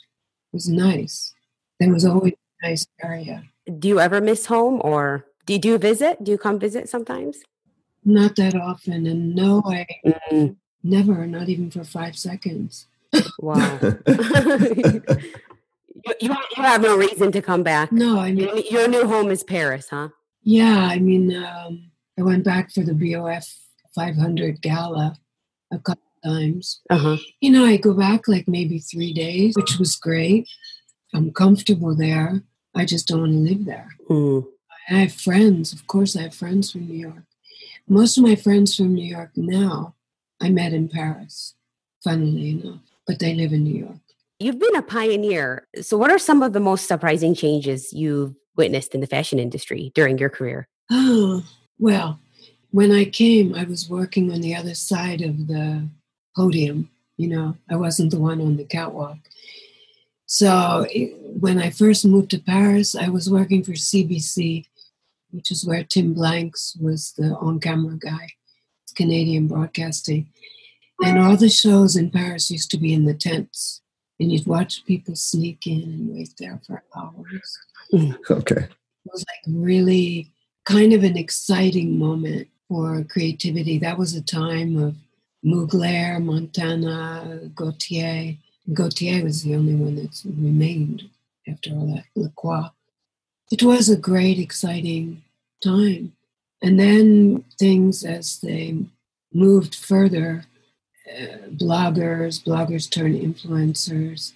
was 0.53 0.69
nice. 0.69 1.35
There 1.81 1.93
was 1.93 2.05
always 2.05 2.35
a 2.63 2.69
nice 2.69 2.87
area. 3.03 3.45
Do 3.79 3.89
you 3.89 3.99
ever 3.99 4.21
miss 4.21 4.47
home 4.47 4.81
or 4.85 5.27
do 5.47 5.55
you, 5.55 5.59
do 5.59 5.69
you 5.69 5.79
visit? 5.79 6.23
Do 6.23 6.31
you 6.31 6.39
come 6.39 6.59
visit 6.59 6.89
sometimes? 6.89 7.39
Not 8.05 8.37
that 8.37 8.55
often. 8.55 9.07
And 9.07 9.35
no, 9.35 9.63
I 9.65 9.87
mm. 10.31 10.57
never, 10.83 11.27
not 11.27 11.49
even 11.49 11.71
for 11.71 11.85
five 11.85 12.17
seconds. 12.17 12.87
Wow. 13.39 13.79
you, 16.21 16.37
you, 16.57 16.63
have 16.63 16.83
no 16.83 16.97
reason 16.97 17.33
to 17.33 17.43
come 17.43 17.63
back. 17.63 17.93
No, 17.93 18.19
I 18.19 18.33
mean, 18.33 18.63
your, 18.71 18.89
new 18.89 19.07
home 19.07 19.31
is 19.31 19.43
Paris, 19.43 19.89
huh? 19.89 20.09
Yeah, 20.43 20.89
I 20.91 20.99
mean, 20.99 21.35
um, 21.35 21.91
I 22.19 22.23
went 22.23 22.45
back 22.45 22.71
for 22.71 22.83
the 22.83 22.93
BOF 22.93 23.47
500 23.95 24.61
gala 24.61 25.17
a 25.73 25.79
couple 25.79 26.03
times. 26.25 26.81
Uh-huh. 26.91 27.17
You 27.41 27.51
know, 27.51 27.65
I 27.65 27.77
go 27.77 27.95
back 27.95 28.29
like 28.29 28.47
maybe 28.49 28.79
three 28.79 29.13
days, 29.13 29.55
which 29.57 29.79
was 29.79 29.97
great. 29.97 30.49
I'm 31.15 31.33
comfortable 31.33 31.95
there. 31.95 32.43
I 32.75 32.85
just 32.85 33.07
don't 33.07 33.21
want 33.21 33.33
to 33.33 33.39
live 33.39 33.65
there. 33.65 33.89
Mm. 34.11 34.47
I 34.91 34.95
have 35.01 35.13
friends. 35.13 35.73
Of 35.73 35.87
course, 35.87 36.17
I 36.17 36.23
have 36.23 36.35
friends 36.35 36.73
from 36.73 36.89
New 36.89 36.99
York. 36.99 37.25
Most 37.89 38.17
of 38.17 38.25
my 38.25 38.35
friends 38.35 38.77
from 38.77 38.95
New 38.95 39.07
York 39.07 39.31
now 39.37 39.95
I 40.41 40.51
met 40.51 40.73
in 40.73 40.89
Paris, 40.89 41.55
funnily 42.03 42.51
enough, 42.51 42.81
but 43.07 43.19
they 43.19 43.35
live 43.35 43.53
in 43.53 43.65
New 43.65 43.79
York. 43.79 43.99
You've 44.39 44.59
been 44.59 44.77
a 44.77 44.83
pioneer. 44.83 45.67
So, 45.81 45.97
what 45.97 46.11
are 46.11 46.19
some 46.19 46.43
of 46.43 46.53
the 46.53 46.61
most 46.61 46.87
surprising 46.87 47.35
changes 47.35 47.93
you've 47.93 48.35
witnessed 48.57 48.95
in 48.95 49.01
the 49.01 49.07
fashion 49.07 49.39
industry 49.39 49.93
during 49.95 50.19
your 50.19 50.31
career? 50.31 50.69
Oh, 50.91 51.45
well, 51.79 52.19
when 52.71 52.91
I 52.91 53.05
came, 53.05 53.55
I 53.55 53.65
was 53.65 53.89
working 53.89 54.33
on 54.33 54.41
the 54.41 54.55
other 54.57 54.75
side 54.75 55.23
of 55.23 55.47
the 55.47 55.89
podium. 56.37 56.91
You 57.17 57.29
know, 57.29 57.57
I 57.71 57.77
wasn't 57.77 58.11
the 58.11 58.19
one 58.19 58.41
on 58.41 58.57
the 58.57 58.65
catwalk. 58.65 59.19
So 60.27 60.87
it, 60.91 61.15
when 61.41 61.61
I 61.61 61.71
first 61.71 62.05
moved 62.05 62.31
to 62.33 62.41
Paris, 62.41 62.97
I 62.97 63.09
was 63.09 63.31
working 63.31 63.63
for 63.63 63.73
CBC, 63.73 64.67
which 65.31 65.53
is 65.53 65.65
where 65.65 65.85
Tim 65.85 66.15
Blanks 66.15 66.77
was 66.81 67.13
the 67.17 67.37
on 67.37 67.61
camera 67.61 67.97
guy, 67.97 68.31
Canadian 68.97 69.47
broadcasting. 69.47 70.29
And 71.03 71.19
all 71.19 71.37
the 71.37 71.49
shows 71.49 71.97
in 71.97 72.11
Paris 72.11 72.51
used 72.51 72.71
to 72.71 72.79
be 72.79 72.93
in 72.93 73.05
the 73.05 73.15
tents. 73.15 73.83
And 74.21 74.31
you'd 74.31 74.47
watch 74.47 74.85
people 74.85 75.17
sneak 75.17 75.67
in 75.67 75.83
and 75.83 76.15
wait 76.15 76.35
there 76.39 76.61
for 76.67 76.85
hours. 76.97 77.59
Mm, 77.93 78.17
okay. 78.31 78.63
It 78.63 79.13
was 79.13 79.25
like 79.29 79.55
really 79.55 80.31
kind 80.65 80.93
of 80.93 81.03
an 81.03 81.17
exciting 81.17 81.99
moment 81.99 82.49
for 82.69 83.05
creativity. 83.05 83.79
That 83.79 83.99
was 83.99 84.15
a 84.15 84.23
time 84.23 84.77
of 84.83 84.95
Mugler, 85.45 86.23
Montana, 86.23 87.51
Gaultier. 87.55 88.37
Gaultier 88.73 89.23
was 89.23 89.43
the 89.43 89.57
only 89.57 89.75
one 89.75 89.97
that's 89.97 90.25
remained 90.25 91.11
after 91.47 91.71
all 91.71 91.95
that, 91.95 92.05
Lacroix. 92.15 92.71
It 93.51 93.63
was 93.63 93.91
a 93.91 93.97
great, 93.97 94.39
exciting 94.39 95.23
time. 95.63 96.13
And 96.63 96.81
then 96.81 97.45
things 97.59 98.05
as 98.05 98.41
they 98.41 98.79
moved 99.35 99.75
further, 99.75 100.45
uh, 101.11 101.49
bloggers, 101.51 102.43
bloggers 102.43 102.91
turned 102.91 103.17
influencers, 103.17 104.33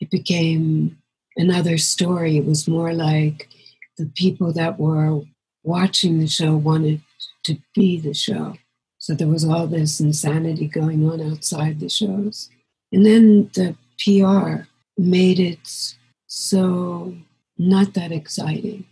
it 0.00 0.10
became 0.10 0.98
another 1.36 1.78
story. 1.78 2.36
It 2.36 2.46
was 2.46 2.68
more 2.68 2.92
like 2.92 3.48
the 3.96 4.06
people 4.06 4.52
that 4.52 4.78
were 4.78 5.22
watching 5.62 6.18
the 6.18 6.26
show 6.26 6.56
wanted 6.56 7.00
to 7.44 7.58
be 7.74 7.98
the 7.98 8.14
show. 8.14 8.56
So 8.98 9.14
there 9.14 9.28
was 9.28 9.44
all 9.44 9.66
this 9.66 10.00
insanity 10.00 10.66
going 10.66 11.08
on 11.08 11.20
outside 11.20 11.80
the 11.80 11.88
shows. 11.88 12.50
And 12.92 13.04
then 13.04 13.50
the 13.54 13.76
PR 13.98 14.66
made 14.96 15.40
it 15.40 15.94
so 16.26 17.14
not 17.58 17.94
that 17.94 18.12
exciting. 18.12 18.84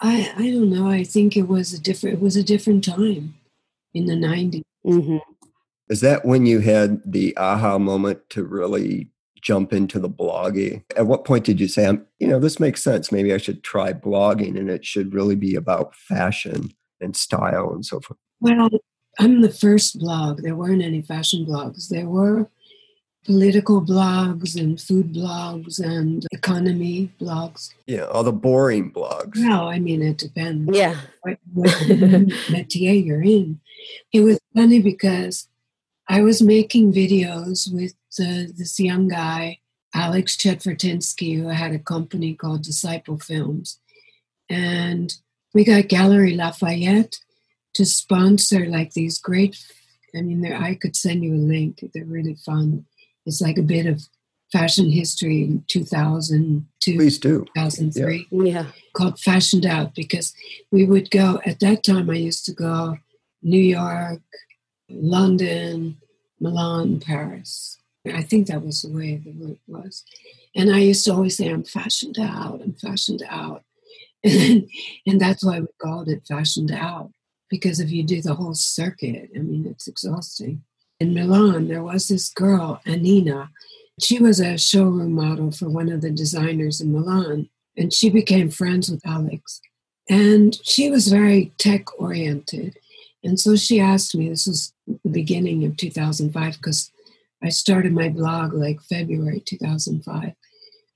I 0.00 0.32
I 0.36 0.50
don't 0.50 0.70
know. 0.70 0.88
I 0.88 1.04
think 1.04 1.36
it 1.36 1.48
was 1.48 1.72
a 1.72 1.80
different 1.80 2.16
it 2.16 2.20
was 2.20 2.36
a 2.36 2.42
different 2.42 2.84
time 2.84 3.34
in 3.94 4.06
the 4.06 4.14
90s. 4.14 4.62
Mm-hmm. 4.86 5.18
Is 5.88 6.00
that 6.00 6.24
when 6.24 6.46
you 6.46 6.60
had 6.60 7.00
the 7.04 7.36
aha 7.36 7.78
moment 7.78 8.28
to 8.30 8.44
really 8.44 9.10
jump 9.40 9.72
into 9.72 10.00
the 10.00 10.10
blogging? 10.10 10.82
At 10.96 11.06
what 11.06 11.24
point 11.24 11.44
did 11.44 11.60
you 11.60 11.68
say, 11.68 11.86
"I'm, 11.86 12.04
you 12.18 12.26
know, 12.26 12.40
this 12.40 12.58
makes 12.58 12.82
sense. 12.82 13.12
Maybe 13.12 13.32
I 13.32 13.38
should 13.38 13.62
try 13.62 13.92
blogging, 13.92 14.58
and 14.58 14.68
it 14.68 14.84
should 14.84 15.14
really 15.14 15.36
be 15.36 15.54
about 15.54 15.94
fashion 15.94 16.72
and 17.00 17.16
style 17.16 17.72
and 17.72 17.84
so 17.86 18.00
forth"? 18.00 18.18
Well, 18.40 18.68
I'm 19.18 19.40
the 19.40 19.50
first 19.50 19.98
blog. 19.98 20.42
There 20.42 20.56
weren't 20.56 20.82
any 20.82 21.02
fashion 21.02 21.46
blogs. 21.46 21.88
There 21.88 22.08
were 22.08 22.50
political 23.24 23.82
blogs 23.82 24.58
and 24.58 24.80
food 24.80 25.12
blogs 25.12 25.80
and 25.80 26.26
economy 26.32 27.12
blogs. 27.20 27.72
Yeah, 27.86 28.04
all 28.04 28.22
the 28.22 28.32
boring 28.32 28.92
blogs. 28.92 29.36
No, 29.36 29.68
I 29.68 29.78
mean 29.78 30.02
it 30.02 30.18
depends. 30.18 30.76
Yeah, 30.76 30.96
what, 31.22 31.38
what 31.52 31.68
métier 32.48 33.04
you're 33.04 33.22
in. 33.22 33.60
It 34.12 34.20
was 34.20 34.38
funny 34.54 34.80
because 34.80 35.48
I 36.08 36.22
was 36.22 36.40
making 36.40 36.92
videos 36.92 37.72
with 37.72 37.94
uh, 38.20 38.52
this 38.56 38.78
young 38.78 39.08
guy, 39.08 39.58
Alex 39.94 40.36
Chetvertinsky, 40.36 41.36
who 41.36 41.48
had 41.48 41.72
a 41.72 41.78
company 41.78 42.34
called 42.34 42.62
Disciple 42.62 43.18
Films, 43.18 43.80
and 44.48 45.12
we 45.52 45.64
got 45.64 45.88
Galeries 45.88 46.36
Lafayette 46.36 47.16
to 47.74 47.84
sponsor 47.84 48.66
like 48.66 48.92
these 48.92 49.18
great. 49.18 49.58
I 50.14 50.22
mean, 50.22 50.50
I 50.50 50.74
could 50.74 50.96
send 50.96 51.24
you 51.24 51.34
a 51.34 51.36
link. 51.36 51.84
They're 51.92 52.04
really 52.04 52.34
fun 52.34 52.86
it's 53.26 53.40
like 53.40 53.58
a 53.58 53.62
bit 53.62 53.86
of 53.86 54.08
fashion 54.52 54.90
history 54.90 55.42
in 55.42 55.64
2002 55.66 56.96
Please 56.96 57.18
do. 57.18 57.44
2003 57.56 58.28
yeah. 58.30 58.44
yeah. 58.44 58.66
called 58.94 59.18
fashioned 59.18 59.66
out 59.66 59.94
because 59.94 60.32
we 60.70 60.84
would 60.84 61.10
go 61.10 61.40
at 61.44 61.58
that 61.58 61.82
time 61.82 62.08
i 62.08 62.14
used 62.14 62.44
to 62.46 62.52
go 62.52 62.96
new 63.42 63.60
york 63.60 64.22
london 64.88 65.96
milan 66.40 67.00
paris 67.00 67.78
i 68.12 68.22
think 68.22 68.46
that 68.46 68.64
was 68.64 68.82
the 68.82 68.92
way 68.92 69.16
the 69.16 69.32
route 69.32 69.60
was 69.66 70.04
and 70.54 70.74
i 70.74 70.78
used 70.78 71.04
to 71.04 71.12
always 71.12 71.36
say 71.36 71.48
i'm 71.48 71.64
fashioned 71.64 72.18
out 72.18 72.60
i'm 72.62 72.74
fashioned 72.74 73.22
out 73.28 73.64
and, 74.24 74.68
and 75.06 75.20
that's 75.20 75.44
why 75.44 75.60
we 75.60 75.66
called 75.80 76.08
it 76.08 76.22
fashioned 76.26 76.72
out 76.72 77.10
because 77.48 77.78
if 77.80 77.90
you 77.90 78.02
do 78.02 78.20
the 78.22 78.34
whole 78.34 78.54
circuit 78.54 79.30
i 79.34 79.38
mean 79.38 79.66
it's 79.66 79.88
exhausting 79.88 80.62
in 80.98 81.14
Milan, 81.14 81.68
there 81.68 81.82
was 81.82 82.08
this 82.08 82.30
girl, 82.30 82.80
Anina. 82.86 83.50
She 84.00 84.18
was 84.18 84.40
a 84.40 84.58
showroom 84.58 85.12
model 85.12 85.50
for 85.50 85.68
one 85.68 85.90
of 85.90 86.00
the 86.00 86.10
designers 86.10 86.80
in 86.80 86.92
Milan, 86.92 87.48
and 87.76 87.92
she 87.92 88.10
became 88.10 88.50
friends 88.50 88.90
with 88.90 89.06
Alex. 89.06 89.60
And 90.08 90.56
she 90.64 90.90
was 90.90 91.08
very 91.08 91.52
tech 91.58 92.00
oriented. 92.00 92.78
And 93.26 93.38
so 93.40 93.56
she 93.56 93.80
asked 93.80 94.14
me, 94.14 94.28
this 94.28 94.46
was 94.46 94.72
the 94.86 95.10
beginning 95.10 95.64
of 95.64 95.76
2005, 95.76 96.56
because 96.56 96.90
I 97.42 97.48
started 97.48 97.92
my 97.92 98.08
blog 98.08 98.54
like 98.54 98.80
February 98.80 99.42
2005, 99.44 100.32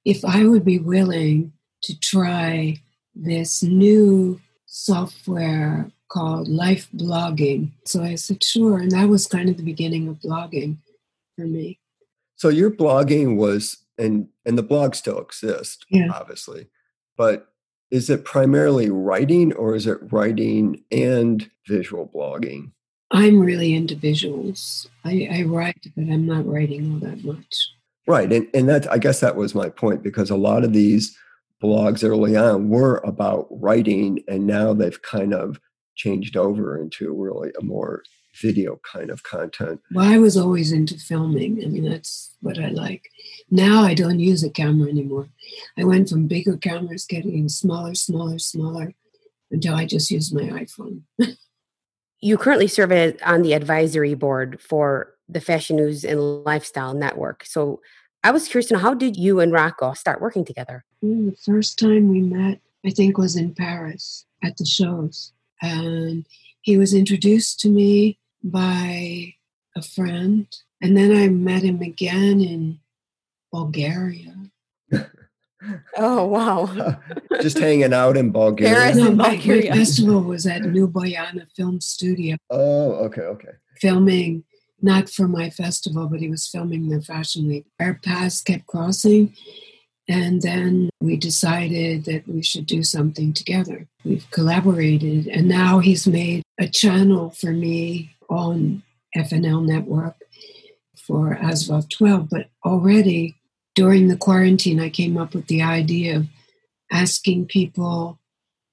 if 0.05 0.25
I 0.25 0.45
would 0.45 0.65
be 0.65 0.79
willing 0.79 1.53
to 1.83 1.99
try 1.99 2.77
this 3.15 3.63
new 3.63 4.41
software 4.67 5.91
called 6.09 6.49
Life 6.49 6.89
Blogging. 6.95 7.73
So 7.85 8.03
I 8.03 8.15
said, 8.15 8.43
sure. 8.45 8.79
And 8.79 8.93
that 8.93 9.09
was 9.09 9.27
kind 9.27 9.49
of 9.49 9.57
the 9.57 9.63
beginning 9.63 10.09
of 10.09 10.21
blogging 10.21 10.79
for 11.37 11.47
me. 11.47 11.81
So 12.37 12.49
your 12.49 12.71
blogging 12.71 13.37
was, 13.37 13.77
and 13.99 14.29
and 14.47 14.57
the 14.57 14.63
blog 14.63 14.95
still 14.95 15.21
exists, 15.21 15.85
yeah. 15.91 16.09
obviously, 16.13 16.69
but 17.17 17.50
is 17.91 18.09
it 18.09 18.25
primarily 18.25 18.91
writing 18.91 19.53
or 19.55 19.75
is 19.75 19.87
it 19.87 19.99
writing 20.13 20.83
and 20.91 21.51
visual 21.67 22.11
blogging? 22.15 22.71
I'm 23.11 23.41
really 23.41 23.75
into 23.75 23.97
visuals. 23.97 24.87
I, 25.05 25.29
I 25.33 25.43
write, 25.43 25.85
but 25.97 26.03
I'm 26.03 26.27
not 26.27 26.47
writing 26.47 26.93
all 26.93 27.09
that 27.09 27.25
much. 27.25 27.69
Right. 28.07 28.33
And, 28.33 28.49
and 28.55 28.69
that, 28.69 28.91
I 28.91 28.99
guess 28.99 29.21
that 29.21 29.37
was 29.37 29.55
my 29.55 29.69
point 29.69 30.03
because 30.03 30.31
a 30.31 30.37
lot 30.37 30.65
of 30.65 30.73
these 30.73 31.17
blogs 31.63 32.09
early 32.09 32.37
on 32.37 32.69
were 32.69 32.99
about 32.99 33.49
writing 33.51 34.21
and 34.29 34.47
now 34.47 34.73
they've 34.73 35.03
kind 35.03 35.35
of 35.35 35.61
changed 35.97 36.37
over 36.37 36.81
into 36.81 37.13
really 37.13 37.51
a 37.61 37.65
more 37.65 38.03
video 38.35 38.81
kind 38.83 39.11
of 39.11 39.23
content. 39.23 39.81
Well, 39.93 40.07
I 40.07 40.19
was 40.19 40.37
always 40.37 40.73
into 40.73 40.95
filming. 40.99 41.63
I 41.65 41.69
mean, 41.69 41.89
that's 41.89 42.35
what 42.41 42.59
I 42.59 42.69
like. 42.69 43.11
Now 43.51 43.83
I 43.83 43.95
don't 43.95 44.21
use 44.21 44.43
a 44.43 44.51
camera 44.51 44.89
anymore. 44.89 45.29
I 45.79 45.85
went 45.85 46.09
from 46.09 46.27
bigger 46.27 46.57
cameras 46.57 47.07
getting 47.07 47.49
smaller, 47.49 47.95
smaller, 47.95 48.39
smaller 48.39 48.95
until 49.51 49.75
I 49.75 49.85
just 49.85 50.11
use 50.11 50.33
my 50.33 50.43
iPhone. 50.43 51.03
you 52.21 52.39
currently 52.39 52.69
serve 52.69 52.93
on 53.25 53.43
the 53.43 53.55
advisory 53.55 54.15
board 54.15 54.61
for 54.61 55.15
the 55.29 55.41
Fashion 55.41 55.77
News 55.77 56.05
and 56.05 56.45
Lifestyle 56.45 56.95
Network. 56.95 57.45
So, 57.45 57.81
I 58.23 58.33
was 58.33 58.49
curious 58.49 58.69
to 58.69 58.75
know 58.75 58.81
how 58.81 58.93
did 58.93 59.17
you 59.17 59.41
and 59.41 59.51
Rocco 59.51 59.95
start 59.95 60.21
working 60.21 60.45
together? 60.45 60.85
Mm, 61.03 61.31
the 61.31 61.53
first 61.53 61.79
time 61.79 62.11
we 62.11 62.21
met, 62.21 62.61
I 62.85 62.91
think, 62.91 63.17
was 63.17 63.35
in 63.35 63.55
Paris 63.55 64.27
at 64.45 64.59
the 64.59 64.67
shows. 64.67 65.33
And 65.63 66.27
he 66.61 66.77
was 66.77 66.93
introduced 66.93 67.61
to 67.61 67.71
me 67.71 68.19
by 68.43 69.35
a 69.77 69.83
friend. 69.83 70.47
And 70.83 70.97
then 70.97 71.15
I 71.17 71.29
met 71.29 71.63
him 71.63 71.81
again 71.83 72.41
in 72.41 72.81
Bulgaria. 73.53 74.35
oh, 75.97 76.25
wow. 76.27 76.99
Just 77.43 77.59
hanging 77.59 77.93
out 77.93 78.17
in 78.17 78.31
Bulgaria. 78.33 78.75
Paris 78.75 78.97
No, 78.97 79.07
and 79.09 79.17
my, 79.17 79.29
my 79.29 79.37
Bulgaria. 79.37 79.75
festival 79.75 80.23
was 80.23 80.47
at 80.47 80.63
Nu 80.63 80.89
Boyana 80.89 81.47
Film 81.57 81.81
Studio, 81.81 82.37
Oh, 82.51 82.93
okay, 83.07 83.23
okay. 83.23 83.53
filming 83.81 84.45
not 84.83 85.11
for 85.11 85.29
my 85.29 85.51
festival, 85.51 86.07
but 86.09 86.21
he 86.21 86.29
was 86.31 86.49
filming 86.49 86.89
the 86.89 87.03
Fashion 87.03 87.47
Week. 87.47 87.67
Our 87.79 87.95
paths 88.03 88.41
kept 88.41 88.67
crossing, 88.67 89.37
and 90.09 90.41
then 90.41 90.89
we 91.03 91.19
decided 91.19 92.07
that 92.07 92.27
we 92.27 92.43
should 92.43 92.65
do 92.65 92.83
something 92.83 93.35
together. 93.35 93.87
We've 94.05 94.29
collaborated, 94.31 95.27
and 95.27 95.49
now 95.49 95.81
he's 95.81 96.07
made 96.07 96.43
a 96.59 96.67
channel 96.67 97.29
for 97.31 97.53
me 97.53 98.17
on 98.31 98.83
FNL 99.17 99.67
Network 99.67 100.17
for 100.97 101.37
ASVOFF 101.37 101.91
12. 101.91 102.29
But 102.31 102.49
already 102.65 103.37
during 103.75 104.09
the 104.09 104.17
quarantine, 104.17 104.81
I 104.81 104.89
came 104.89 105.19
up 105.19 105.35
with 105.35 105.47
the 105.49 105.63
idea 105.63 106.17
of 106.17 106.27
asking 106.93 107.47
people 107.47 108.19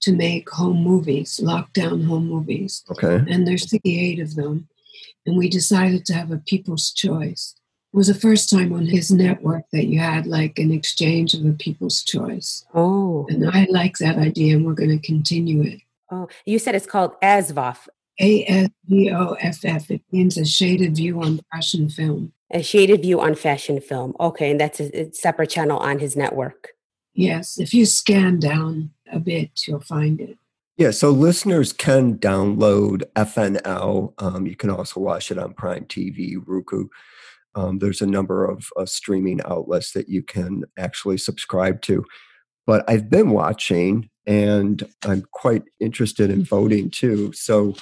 to 0.02 0.14
make 0.16 0.50
home 0.50 0.78
movies, 0.84 1.40
lockdown 1.44 2.06
home 2.06 2.28
movies 2.30 2.84
Okay. 2.92 3.24
and 3.32 3.48
there's 3.48 3.70
68 3.70 4.20
of 4.20 4.36
them. 4.36 4.68
And 5.26 5.38
we 5.38 5.50
decided 5.50 6.06
to 6.06 6.14
have 6.14 6.32
a 6.32 6.38
people's 6.38 6.92
choice. 6.92 7.56
It 7.94 7.98
was 7.98 8.08
the 8.08 8.14
first 8.14 8.50
time 8.50 8.72
on 8.74 8.86
his 8.86 9.12
network 9.12 9.64
that 9.74 9.86
you 9.88 10.00
had 10.00 10.28
like 10.28 10.60
an 10.60 10.72
exchange 10.72 11.34
of 11.34 11.46
a 11.46 11.52
people's 11.54 12.04
choice. 12.04 12.64
Oh, 12.76 13.26
And 13.30 13.50
I 13.50 13.66
like 13.72 13.98
that 13.98 14.18
idea, 14.18 14.56
and 14.56 14.66
we're 14.66 14.74
going 14.74 14.98
to 14.98 15.06
continue 15.06 15.62
it. 15.64 15.80
oh, 16.12 16.28
you 16.46 16.60
said 16.60 16.76
it's 16.76 16.86
called 16.86 17.14
ASVOFF, 17.24 17.88
A 18.19 18.45
S 18.45 18.69
V 18.86 19.12
O 19.12 19.33
F 19.39 19.63
F. 19.63 19.91
It 19.91 20.01
means 20.12 20.38
a 20.38 20.45
shaded 20.45 20.95
view 20.95 21.21
on 21.21 21.39
fashion 21.51 21.89
film. 21.89 22.33
a 22.51 22.63
shaded 22.63 23.01
view 23.01 23.19
on 23.21 23.36
fashion 23.36 23.79
film. 23.81 24.15
Okay, 24.19 24.51
and 24.51 24.59
that's 24.59 24.79
a, 24.79 25.01
a 25.07 25.13
separate 25.13 25.50
channel 25.50 25.77
on 25.79 26.00
his 26.00 26.15
network. 26.15 26.69
Yes, 27.13 27.57
if 27.59 27.74
you 27.74 27.86
scan 27.86 28.39
down 28.39 28.91
a 29.12 29.19
bit, 29.19 29.51
you'll 29.67 29.79
find 29.79 30.21
it. 30.21 30.38
Yeah, 30.77 30.91
so 30.91 31.09
listeners 31.09 31.74
can 31.74 32.19
download 32.19 33.03
FNL. 33.15 34.13
Um, 34.19 34.45
you 34.45 34.55
can 34.55 34.69
also 34.69 35.00
watch 35.00 35.31
it 35.31 35.39
on 35.39 35.53
Prime 35.55 35.86
TV, 35.86 36.36
Roku. 36.45 36.88
Um, 37.55 37.79
there's 37.79 38.01
a 38.01 38.05
number 38.05 38.45
of 38.45 38.67
uh, 38.77 38.86
streaming 38.86 39.41
outlets 39.45 39.93
that 39.93 40.07
you 40.07 40.21
can 40.21 40.65
actually 40.77 41.17
subscribe 41.17 41.81
to. 41.83 42.05
But 42.67 42.88
I've 42.88 43.09
been 43.09 43.31
watching 43.31 44.12
and 44.27 44.83
I'm 45.03 45.24
quite 45.31 45.63
interested 45.79 46.29
in 46.29 46.43
voting 46.43 46.91
too. 46.91 47.31
So, 47.33 47.75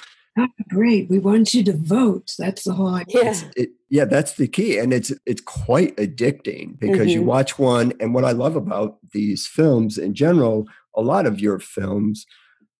Great. 0.68 1.08
We 1.08 1.18
want 1.18 1.54
you 1.54 1.62
to 1.64 1.72
vote. 1.72 2.32
That's 2.38 2.64
the 2.64 2.72
whole 2.74 2.94
idea. 2.94 3.24
Yeah. 3.24 3.40
it, 3.56 3.68
yeah, 3.88 4.04
that's 4.04 4.34
the 4.34 4.48
key. 4.48 4.78
And 4.78 4.92
it's, 4.92 5.12
it's 5.24 5.40
quite 5.40 5.96
addicting 5.96 6.78
because 6.78 7.14
you 7.14 7.22
Mhm. 7.22 7.26
watch 7.26 7.58
one. 7.58 7.92
And 8.00 8.12
what 8.14 8.24
I 8.24 8.32
love 8.32 8.56
about 8.56 8.98
these 9.12 9.46
films 9.46 9.96
in 9.96 10.14
general, 10.14 10.66
a 10.94 11.00
lot 11.02 11.24
of 11.26 11.40
your 11.40 11.58
films 11.58 12.26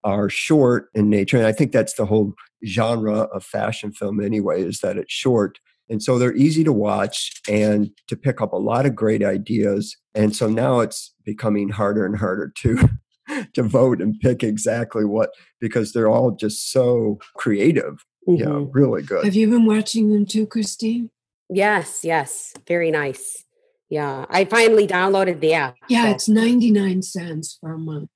are 0.05 0.29
short 0.29 0.89
in 0.95 1.09
nature. 1.09 1.37
And 1.37 1.47
I 1.47 1.53
think 1.53 1.73
that's 1.73 1.95
the 1.95 2.07
whole 2.07 2.35
genre 2.65 3.21
of 3.33 3.45
fashion 3.45 3.93
film 3.93 4.21
anyway, 4.21 4.63
is 4.63 4.81
that 4.81 4.97
it's 4.99 5.13
short. 5.13 5.59
And 5.89 6.03
so 6.03 6.19
they're 6.19 6.35
easy 6.35 6.65
to 6.65 6.73
watch 6.73 7.41
and 7.49 7.91
to 8.09 8.17
pick 8.17 8.41
up 8.41 8.53
a 8.53 8.57
lot 8.57 8.87
of 8.87 8.95
great 8.97 9.23
ideas. 9.23 9.97
And 10.15 10.35
so 10.35 10.49
now 10.49 10.81
it's 10.81 11.15
becoming 11.25 11.69
harder 11.69 12.05
and 12.05 12.17
harder 12.19 12.53
to 12.63 12.89
to 13.55 13.63
vote 13.63 14.01
and 14.01 14.19
pick 14.21 14.43
exactly 14.43 15.05
what 15.05 15.31
because 15.61 15.93
they're 15.93 16.09
all 16.09 16.31
just 16.33 16.71
so 16.71 17.19
creative. 17.37 18.05
Mhm. 18.29 18.39
Yeah, 18.41 18.67
really 18.73 19.03
good. 19.03 19.25
Have 19.25 19.35
you 19.35 19.49
been 19.51 19.67
watching 19.67 20.11
them 20.13 20.27
too, 20.27 20.47
Christine? 20.47 21.11
Yes, 21.49 22.01
yes, 22.05 22.53
very 22.67 22.91
nice. 22.91 23.45
Yeah, 23.89 24.27
I 24.29 24.45
finally 24.47 24.87
downloaded 24.87 25.41
the 25.41 25.55
app. 25.55 25.77
Yeah, 25.89 26.05
so- 26.07 26.11
it's 26.11 26.29
99 26.29 27.03
cents 27.03 27.57
for 27.61 27.73
a 27.73 27.79
month. 27.79 28.11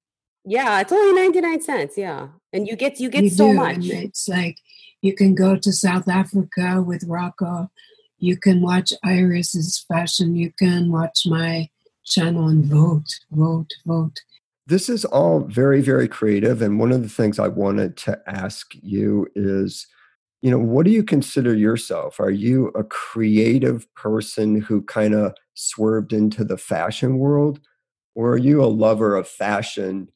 yeah, 0.44 0.80
it's 0.80 0.90
only 0.90 1.12
ninety 1.20 1.40
nine 1.40 1.60
cents. 1.60 1.96
Yeah, 1.96 2.28
and 2.52 2.66
you 2.66 2.74
get 2.74 2.98
you 2.98 3.08
get 3.10 3.24
You 3.24 3.30
so 3.30 3.48
do, 3.48 3.54
much. 3.54 3.86
it's 3.88 4.26
like 4.28 4.56
you 5.02 5.14
can 5.14 5.34
go 5.34 5.54
to 5.56 5.72
South 5.72 6.08
Africa 6.08 6.82
with 6.82 7.04
Rocco. 7.06 7.70
You 8.18 8.36
can 8.36 8.60
watch 8.62 8.92
Iris's 9.04 9.84
fashion. 9.86 10.34
You 10.34 10.50
can 10.58 10.90
watch 10.90 11.22
my 11.26 11.68
channel 12.04 12.48
and 12.48 12.64
vote, 12.64 13.06
vote, 13.30 13.70
vote. 13.86 14.18
This 14.70 14.88
is 14.88 15.04
all 15.04 15.40
very, 15.40 15.80
very 15.80 16.06
creative. 16.06 16.62
And 16.62 16.78
one 16.78 16.92
of 16.92 17.02
the 17.02 17.08
things 17.08 17.40
I 17.40 17.48
wanted 17.48 17.96
to 17.98 18.22
ask 18.28 18.72
you 18.80 19.26
is, 19.34 19.88
you 20.42 20.50
know, 20.52 20.60
what 20.60 20.86
do 20.86 20.92
you 20.92 21.02
consider 21.02 21.52
yourself? 21.52 22.20
Are 22.20 22.30
you 22.30 22.68
a 22.68 22.84
creative 22.84 23.92
person 23.94 24.60
who 24.60 24.82
kind 24.82 25.12
of 25.12 25.34
swerved 25.54 26.12
into 26.12 26.44
the 26.44 26.56
fashion 26.56 27.18
world? 27.18 27.58
Or 28.14 28.34
are 28.34 28.38
you 28.38 28.62
a 28.62 28.66
lover 28.66 29.16
of 29.16 29.26
fashion 29.26 30.08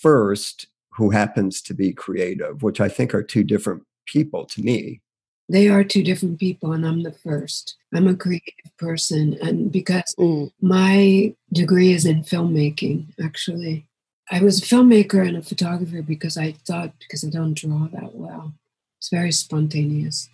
first 0.00 0.66
who 0.90 1.10
happens 1.10 1.62
to 1.62 1.72
be 1.72 1.92
creative, 1.92 2.64
which 2.64 2.80
I 2.80 2.88
think 2.88 3.14
are 3.14 3.22
two 3.22 3.44
different 3.44 3.84
people 4.06 4.46
to 4.46 4.62
me? 4.62 5.00
They 5.48 5.68
are 5.68 5.84
two 5.84 6.02
different 6.02 6.40
people, 6.40 6.72
and 6.72 6.84
I'm 6.84 7.04
the 7.04 7.12
first. 7.12 7.76
I'm 7.94 8.08
a 8.08 8.16
creative 8.16 8.76
person, 8.78 9.38
and 9.40 9.70
because 9.70 10.12
Mm. 10.18 10.50
my 10.60 11.34
degree 11.52 11.92
is 11.92 12.04
in 12.04 12.24
filmmaking, 12.24 13.06
actually. 13.22 13.86
I 14.32 14.42
was 14.42 14.62
a 14.62 14.66
filmmaker 14.66 15.26
and 15.26 15.36
a 15.36 15.42
photographer 15.42 16.00
because 16.00 16.38
I 16.38 16.52
thought, 16.52 16.94
because 16.98 17.22
I 17.22 17.28
don't 17.28 17.52
draw 17.52 17.86
that 17.92 18.14
well, 18.14 18.54
it's 18.98 19.10
very 19.10 19.30
spontaneous, 19.30 20.30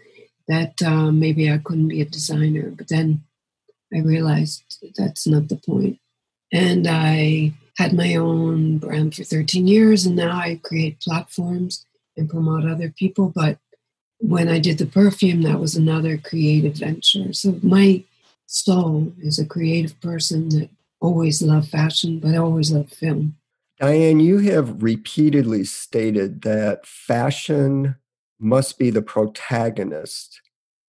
that 0.46 0.80
um, 0.82 1.18
maybe 1.18 1.50
I 1.50 1.58
couldn't 1.58 1.88
be 1.88 2.00
a 2.00 2.04
designer. 2.04 2.70
But 2.70 2.86
then 2.86 3.24
I 3.92 3.98
realized 3.98 4.62
that's 4.96 5.26
not 5.26 5.48
the 5.48 5.56
point. 5.56 5.98
And 6.52 6.86
I 6.86 7.54
had 7.76 7.92
my 7.92 8.14
own 8.14 8.78
brand 8.78 9.16
for 9.16 9.24
13 9.24 9.66
years, 9.66 10.06
and 10.06 10.14
now 10.14 10.36
I 10.36 10.60
create 10.62 11.00
platforms 11.00 11.84
and 12.16 12.30
promote 12.30 12.70
other 12.70 12.94
people. 12.96 13.32
But 13.34 13.58
when 14.18 14.48
I 14.48 14.60
did 14.60 14.78
the 14.78 14.86
perfume, 14.86 15.42
that 15.42 15.58
was 15.58 15.74
another 15.74 16.18
creative 16.18 16.76
venture. 16.76 17.32
So 17.32 17.58
my 17.64 18.04
soul 18.46 19.12
is 19.18 19.40
a 19.40 19.44
creative 19.44 20.00
person 20.00 20.50
that 20.50 20.70
always 21.00 21.42
loved 21.42 21.70
fashion, 21.70 22.20
but 22.20 22.36
always 22.36 22.70
loved 22.70 22.94
film. 22.94 23.37
Diane, 23.80 24.18
you 24.18 24.38
have 24.38 24.82
repeatedly 24.82 25.64
stated 25.64 26.42
that 26.42 26.86
fashion 26.86 27.96
must 28.40 28.78
be 28.78 28.90
the 28.90 29.02
protagonist 29.02 30.40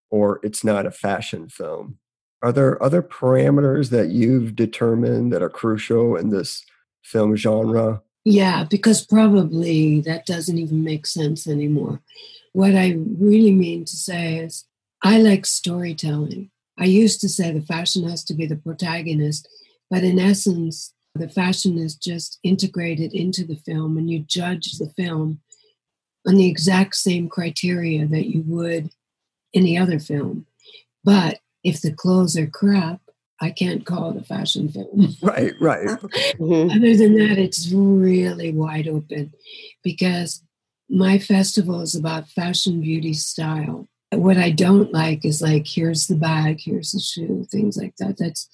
or 0.09 0.39
it's 0.43 0.63
not 0.63 0.85
a 0.85 0.91
fashion 0.91 1.49
film. 1.49 1.99
Are 2.41 2.51
there 2.51 2.81
other 2.81 3.03
parameters 3.03 3.89
that 3.89 4.09
you've 4.09 4.55
determined 4.55 5.31
that 5.33 5.43
are 5.43 5.49
crucial 5.49 6.15
in 6.15 6.29
this 6.29 6.65
film 7.03 7.35
genre? 7.35 8.01
Yeah, 8.25 8.63
because 8.63 9.05
probably 9.05 10.01
that 10.01 10.25
doesn't 10.25 10.57
even 10.57 10.83
make 10.83 11.05
sense 11.05 11.47
anymore. 11.47 12.01
What 12.53 12.75
I 12.75 12.97
really 13.19 13.53
mean 13.53 13.85
to 13.85 13.95
say 13.95 14.37
is, 14.37 14.65
I 15.03 15.19
like 15.19 15.45
storytelling. 15.45 16.49
I 16.77 16.85
used 16.85 17.21
to 17.21 17.29
say 17.29 17.51
the 17.51 17.61
fashion 17.61 18.07
has 18.09 18.23
to 18.25 18.33
be 18.33 18.45
the 18.45 18.55
protagonist, 18.55 19.47
but 19.89 20.03
in 20.03 20.17
essence, 20.17 20.93
the 21.19 21.29
fashion 21.29 21.77
is 21.77 21.95
just 21.95 22.39
integrated 22.43 23.13
into 23.13 23.45
the 23.45 23.55
film, 23.55 23.97
and 23.97 24.09
you 24.09 24.19
judge 24.19 24.73
the 24.73 24.91
film 24.97 25.39
on 26.27 26.35
the 26.35 26.47
exact 26.47 26.95
same 26.95 27.29
criteria 27.29 28.05
that 28.07 28.27
you 28.27 28.43
would 28.47 28.89
any 29.53 29.77
other 29.77 29.99
film. 29.99 30.45
But 31.03 31.39
if 31.63 31.81
the 31.81 31.91
clothes 31.91 32.37
are 32.37 32.47
crap, 32.47 33.01
I 33.41 33.51
can't 33.51 33.85
call 33.85 34.11
it 34.11 34.17
a 34.17 34.23
fashion 34.23 34.69
film. 34.69 35.15
Right, 35.21 35.53
right. 35.61 35.87
Mhm. 36.39 36.75
Other 36.75 36.95
than 36.97 37.15
that, 37.17 37.37
it's 37.37 37.71
really 37.71 38.51
wide 38.51 38.87
open 38.87 39.33
because 39.83 40.43
my 40.89 41.19
festival 41.19 41.81
is 41.81 41.95
about 41.95 42.29
fashion, 42.29 42.81
beauty, 42.81 43.13
style. 43.13 43.87
What 44.11 44.37
I 44.37 44.49
don't 44.49 44.91
like 44.91 45.23
is 45.23 45.41
like, 45.41 45.67
here's 45.67 46.07
the 46.07 46.15
bag, 46.15 46.59
here's 46.61 46.91
the 46.91 46.99
shoe, 46.99 47.45
things 47.49 47.77
like 47.77 47.95
that. 47.97 48.17
That's 48.17 48.49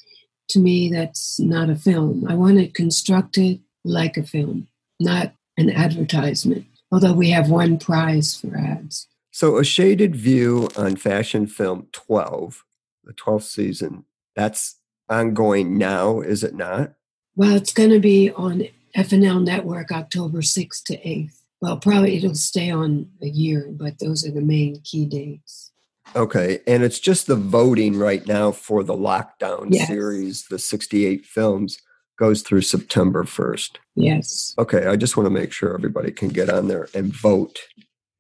to 0.50 0.60
me, 0.60 0.90
that's 0.92 1.40
not 1.40 1.70
a 1.70 1.76
film. 1.76 2.26
I 2.28 2.36
want 2.36 2.60
it 2.60 2.74
constructed 2.74 3.62
like 3.84 4.18
a 4.18 4.24
film, 4.24 4.68
not 5.00 5.34
an 5.58 5.70
advertisement. 5.70 6.66
Although 6.92 7.14
we 7.14 7.32
have 7.32 7.50
one 7.50 7.78
prize 7.78 8.36
for 8.36 8.56
ads. 8.56 9.08
So, 9.32 9.58
a 9.58 9.66
shaded 9.66 10.16
view 10.16 10.70
on 10.78 10.96
Fashion 10.96 11.46
Film 11.46 11.88
12, 11.92 12.64
the 13.04 13.14
12th 13.14 13.44
season, 13.44 14.06
that's 14.36 14.78
ongoing 15.10 15.78
now, 15.78 16.22
is 16.22 16.44
it 16.44 16.56
not? 16.56 16.94
Well, 17.36 17.56
it's 17.56 17.74
going 17.74 17.90
to 17.90 18.00
be 18.00 18.32
on 18.32 18.64
FNL 18.96 19.44
Network 19.44 19.92
October 19.92 20.40
6th 20.40 20.84
to 20.86 20.98
8th. 20.98 21.42
Well, 21.60 21.78
probably 21.78 22.16
it'll 22.16 22.36
stay 22.36 22.72
on 22.72 23.10
a 23.22 23.28
year, 23.28 23.68
but 23.70 24.00
those 24.00 24.26
are 24.26 24.32
the 24.32 24.42
main 24.42 24.80
key 24.84 25.06
dates. 25.06 25.72
Okay. 26.16 26.60
And 26.68 26.84
it's 26.84 27.00
just 27.00 27.28
the 27.28 27.36
voting 27.36 27.98
right 27.98 28.26
now 28.28 28.52
for 28.52 28.84
the 28.84 28.96
lockdown 28.96 29.68
Yes. 29.70 29.88
series, 29.88 30.46
the 30.50 30.60
68 30.60 31.26
films 31.26 31.80
goes 32.18 32.42
through 32.42 32.62
September 32.62 33.24
1st. 33.24 33.78
Yes. 33.96 34.54
Okay. 34.58 34.86
I 34.86 34.96
just 34.96 35.18
want 35.18 35.26
to 35.28 35.32
make 35.32 35.52
sure 35.52 35.74
everybody 35.74 36.12
can 36.12 36.30
get 36.30 36.50
on 36.50 36.68
there 36.68 36.88
and 36.94 37.14
vote. 37.14 37.60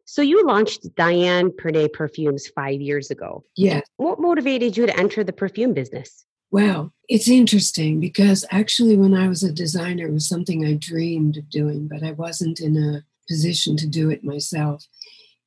So 0.05 0.21
you 0.21 0.45
launched 0.45 0.95
Diane 0.95 1.51
Pernet 1.51 1.93
Perfumes 1.93 2.47
five 2.55 2.81
years 2.81 3.11
ago. 3.11 3.43
Yes. 3.55 3.85
What 3.97 4.19
motivated 4.19 4.77
you 4.77 4.85
to 4.85 4.97
enter 4.99 5.23
the 5.23 5.33
perfume 5.33 5.73
business? 5.73 6.25
Well, 6.51 6.93
it's 7.09 7.27
interesting 7.27 7.99
because 7.99 8.45
actually, 8.49 8.95
when 8.95 9.13
I 9.13 9.27
was 9.27 9.43
a 9.43 9.51
designer, 9.51 10.07
it 10.07 10.13
was 10.13 10.29
something 10.29 10.65
I 10.65 10.73
dreamed 10.73 11.37
of 11.37 11.49
doing, 11.49 11.87
but 11.89 12.03
I 12.03 12.11
wasn't 12.11 12.61
in 12.61 12.77
a 12.77 13.03
position 13.27 13.75
to 13.77 13.87
do 13.87 14.09
it 14.09 14.23
myself. 14.23 14.85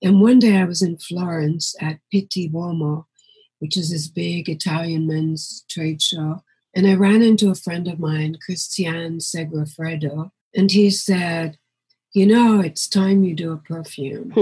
And 0.02 0.20
one 0.20 0.38
day 0.38 0.56
I 0.56 0.64
was 0.64 0.82
in 0.82 0.96
Florence 0.98 1.74
at 1.80 1.98
Pitti 2.12 2.50
Uomo, 2.52 3.06
which 3.58 3.76
is 3.76 3.90
this 3.90 4.08
big 4.08 4.48
Italian 4.48 5.06
men's 5.06 5.64
trade 5.68 6.00
show. 6.00 6.42
And 6.74 6.86
I 6.86 6.94
ran 6.94 7.22
into 7.22 7.50
a 7.50 7.54
friend 7.56 7.88
of 7.88 7.98
mine, 7.98 8.36
Christian 8.44 9.18
Seganfreddo, 9.18 10.30
and 10.54 10.70
he 10.70 10.90
said, 10.90 11.58
You 12.12 12.26
know, 12.26 12.60
it's 12.60 12.88
time 12.88 13.24
you 13.24 13.34
do 13.34 13.52
a 13.52 13.56
perfume. 13.56 14.32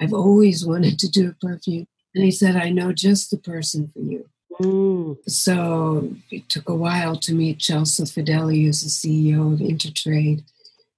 I've 0.00 0.12
always 0.14 0.64
wanted 0.66 0.98
to 1.00 1.08
do 1.08 1.30
a 1.30 1.46
perfume. 1.46 1.86
And 2.14 2.24
he 2.24 2.30
said, 2.30 2.54
I 2.56 2.70
know 2.70 2.92
just 2.92 3.30
the 3.30 3.38
person 3.38 3.88
for 3.88 3.98
you. 4.00 4.28
Mm, 4.60 5.16
So 5.26 6.14
it 6.30 6.48
took 6.48 6.68
a 6.68 6.74
while 6.74 7.16
to 7.16 7.34
meet 7.34 7.58
Celso 7.58 8.02
Fadelli, 8.02 8.64
who's 8.64 8.82
the 8.82 8.88
CEO 8.88 9.52
of 9.52 9.58
Intertrade. 9.58 10.44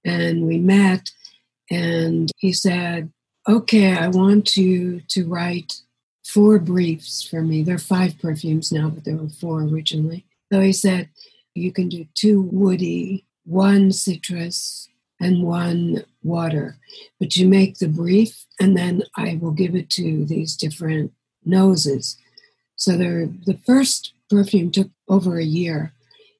And 0.05 0.45
we 0.45 0.59
met, 0.59 1.11
and 1.71 2.31
he 2.37 2.53
said, 2.53 3.11
Okay, 3.49 3.93
I 3.93 4.09
want 4.09 4.57
you 4.57 4.99
to 5.07 5.25
write 5.25 5.79
four 6.25 6.59
briefs 6.59 7.23
for 7.23 7.41
me. 7.41 7.63
There 7.63 7.75
are 7.75 7.79
five 7.79 8.19
perfumes 8.19 8.73
now, 8.73 8.89
but 8.89 9.05
there 9.05 9.15
were 9.15 9.29
four 9.29 9.61
originally. 9.61 10.25
So 10.51 10.59
he 10.59 10.73
said, 10.73 11.07
You 11.55 11.71
can 11.71 11.87
do 11.87 12.05
two 12.13 12.41
woody, 12.41 13.25
one 13.45 13.93
citrus, 13.93 14.89
and 15.21 15.43
one 15.43 16.03
water. 16.23 16.75
But 17.21 17.37
you 17.37 17.47
make 17.47 17.77
the 17.77 17.87
brief, 17.87 18.45
and 18.59 18.75
then 18.75 19.03
I 19.15 19.39
will 19.41 19.51
give 19.51 19.75
it 19.75 19.89
to 19.91 20.25
these 20.25 20.57
different 20.57 21.13
noses. 21.45 22.17
So 22.75 22.97
the 22.97 23.59
first 23.65 24.11
perfume 24.29 24.71
took 24.71 24.89
over 25.07 25.39
a 25.39 25.45
year 25.45 25.93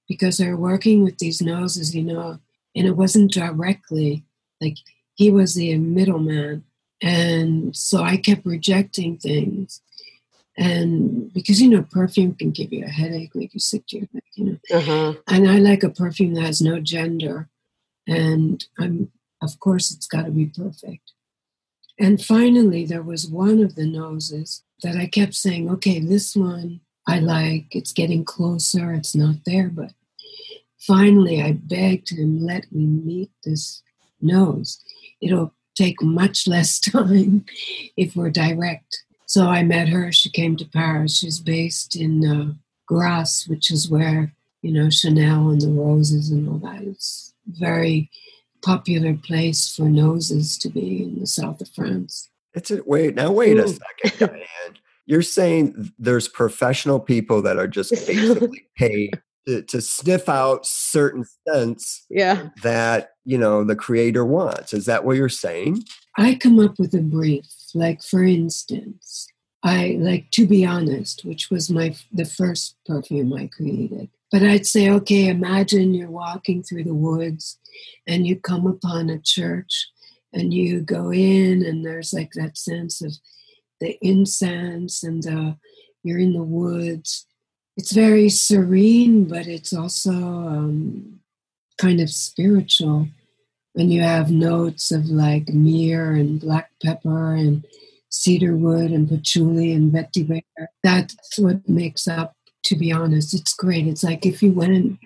because 0.09 0.37
they're 0.37 0.57
working 0.57 1.05
with 1.05 1.19
these 1.19 1.41
noses, 1.41 1.95
you 1.95 2.03
know, 2.03 2.39
and 2.75 2.85
it 2.85 2.97
wasn't 2.97 3.31
directly 3.31 4.25
like 4.59 4.75
he 5.15 5.31
was 5.31 5.55
the 5.55 5.77
middleman. 5.77 6.63
And 7.01 7.75
so 7.75 8.03
I 8.03 8.17
kept 8.17 8.45
rejecting 8.45 9.17
things. 9.17 9.81
And 10.57 11.31
because, 11.33 11.61
you 11.61 11.69
know, 11.69 11.83
perfume 11.83 12.33
can 12.33 12.51
give 12.51 12.73
you 12.73 12.83
a 12.83 12.89
headache, 12.89 13.35
make 13.35 13.53
you 13.53 13.59
sick 13.59 13.85
to 13.87 13.97
your 13.97 14.07
neck, 14.11 14.23
you 14.33 14.45
know. 14.45 14.57
uh-huh. 14.71 15.13
And 15.27 15.49
I 15.49 15.59
like 15.59 15.83
a 15.83 15.89
perfume 15.89 16.33
that 16.33 16.41
has 16.45 16.61
no 16.61 16.79
gender. 16.79 17.49
And 18.07 18.65
I'm, 18.79 19.11
of 19.41 19.59
course, 19.59 19.91
it's 19.91 20.07
got 20.07 20.25
to 20.25 20.31
be 20.31 20.47
perfect. 20.47 21.11
And 21.99 22.23
finally, 22.23 22.85
there 22.85 23.03
was 23.03 23.27
one 23.27 23.61
of 23.61 23.75
the 23.75 23.85
noses 23.85 24.63
that 24.83 24.95
I 24.95 25.07
kept 25.07 25.35
saying, 25.35 25.69
okay, 25.69 25.99
this 25.99 26.35
one 26.35 26.81
I 27.07 27.19
like, 27.19 27.67
it's 27.71 27.93
getting 27.93 28.25
closer, 28.25 28.93
it's 28.93 29.15
not 29.15 29.37
there. 29.45 29.69
But 29.69 29.93
finally, 30.79 31.41
I 31.41 31.53
begged 31.53 32.11
him, 32.11 32.43
let 32.45 32.71
me 32.71 32.85
meet 32.85 33.31
this 33.43 33.81
nose. 34.21 34.83
It'll 35.21 35.53
take 35.77 36.01
much 36.01 36.47
less 36.47 36.79
time 36.91 37.45
if 37.95 38.15
we're 38.15 38.29
direct. 38.29 39.03
So 39.25 39.47
I 39.47 39.63
met 39.63 39.89
her. 39.89 40.11
She 40.11 40.29
came 40.29 40.55
to 40.57 40.65
Paris. 40.65 41.19
She's 41.19 41.39
based 41.39 41.95
in 41.95 42.25
uh, 42.25 42.53
Grasse, 42.87 43.47
which 43.47 43.69
is 43.69 43.89
where, 43.89 44.33
you 44.61 44.71
know, 44.71 44.89
Chanel 44.89 45.49
and 45.49 45.61
the 45.61 45.69
roses 45.69 46.29
and 46.31 46.47
all 46.47 46.59
that. 46.59 46.81
It's 46.83 47.33
very 47.45 48.09
popular 48.63 49.13
place 49.13 49.73
for 49.75 49.83
noses 49.83 50.57
to 50.59 50.69
be 50.69 51.03
in 51.03 51.19
the 51.19 51.27
south 51.27 51.61
of 51.61 51.69
France. 51.69 52.29
It's 52.53 52.71
a 52.71 52.81
wait, 52.85 53.15
now 53.15 53.31
wait 53.31 53.57
a 53.57 53.67
second, 53.67 54.19
Diane. 54.31 54.77
You're 55.05 55.21
saying 55.21 55.93
there's 55.99 56.27
professional 56.27 56.99
people 56.99 57.41
that 57.43 57.57
are 57.57 57.67
just 57.67 57.91
basically 58.07 58.67
paid 58.75 59.21
to, 59.47 59.61
to 59.63 59.81
sniff 59.81 60.27
out 60.29 60.65
certain 60.65 61.23
scents 61.47 62.05
Yeah. 62.09 62.49
that, 62.63 63.11
you 63.23 63.37
know, 63.37 63.63
the 63.63 63.75
creator 63.75 64.25
wants. 64.25 64.73
Is 64.73 64.85
that 64.85 65.05
what 65.05 65.17
you're 65.17 65.29
saying? 65.29 65.83
I 66.17 66.35
come 66.35 66.59
up 66.59 66.77
with 66.77 66.93
a 66.93 67.01
brief, 67.01 67.45
like 67.73 68.03
for 68.03 68.23
instance, 68.23 69.27
I 69.63 69.97
like 69.99 70.31
to 70.31 70.45
be 70.45 70.65
honest, 70.65 71.23
which 71.25 71.49
was 71.49 71.69
my 71.69 71.95
the 72.11 72.25
first 72.25 72.75
perfume 72.85 73.33
I 73.33 73.47
created. 73.47 74.09
But 74.31 74.43
I'd 74.43 74.65
say, 74.65 74.89
okay, 74.89 75.27
imagine 75.27 75.93
you're 75.93 76.11
walking 76.11 76.61
through 76.61 76.83
the 76.83 76.93
woods 76.93 77.57
and 78.05 78.27
you 78.27 78.35
come 78.35 78.67
upon 78.67 79.09
a 79.09 79.19
church 79.19 79.87
and 80.33 80.53
you 80.53 80.81
go 80.81 81.11
in 81.11 81.63
and 81.65 81.85
there's 81.85 82.13
like 82.13 82.31
that 82.33 82.57
sense 82.57 83.01
of 83.01 83.13
the 83.79 83.97
incense 84.01 85.03
and 85.03 85.23
the 85.23 85.55
you're 86.03 86.19
in 86.19 86.33
the 86.33 86.43
woods. 86.43 87.25
It's 87.77 87.91
very 87.91 88.29
serene, 88.29 89.25
but 89.25 89.47
it's 89.47 89.71
also 89.71 90.11
um, 90.11 91.19
kind 91.77 92.01
of 92.01 92.09
spiritual 92.09 93.07
and 93.77 93.93
you 93.93 94.01
have 94.01 94.31
notes 94.31 94.91
of 94.91 95.05
like 95.05 95.49
myrrh 95.49 96.13
and 96.13 96.39
black 96.39 96.71
pepper 96.83 97.35
and 97.35 97.65
cedarwood 98.09 98.91
and 98.91 99.07
patchouli 99.07 99.71
and 99.71 99.91
vetiver. 99.91 100.41
That's 100.83 101.15
what 101.37 101.67
makes 101.69 102.07
up, 102.07 102.33
to 102.65 102.75
be 102.75 102.91
honest. 102.91 103.35
It's 103.35 103.53
great. 103.53 103.87
It's 103.87 104.03
like 104.03 104.25
if 104.25 104.41
you 104.41 104.51
went 104.51 104.73
and 104.73 104.97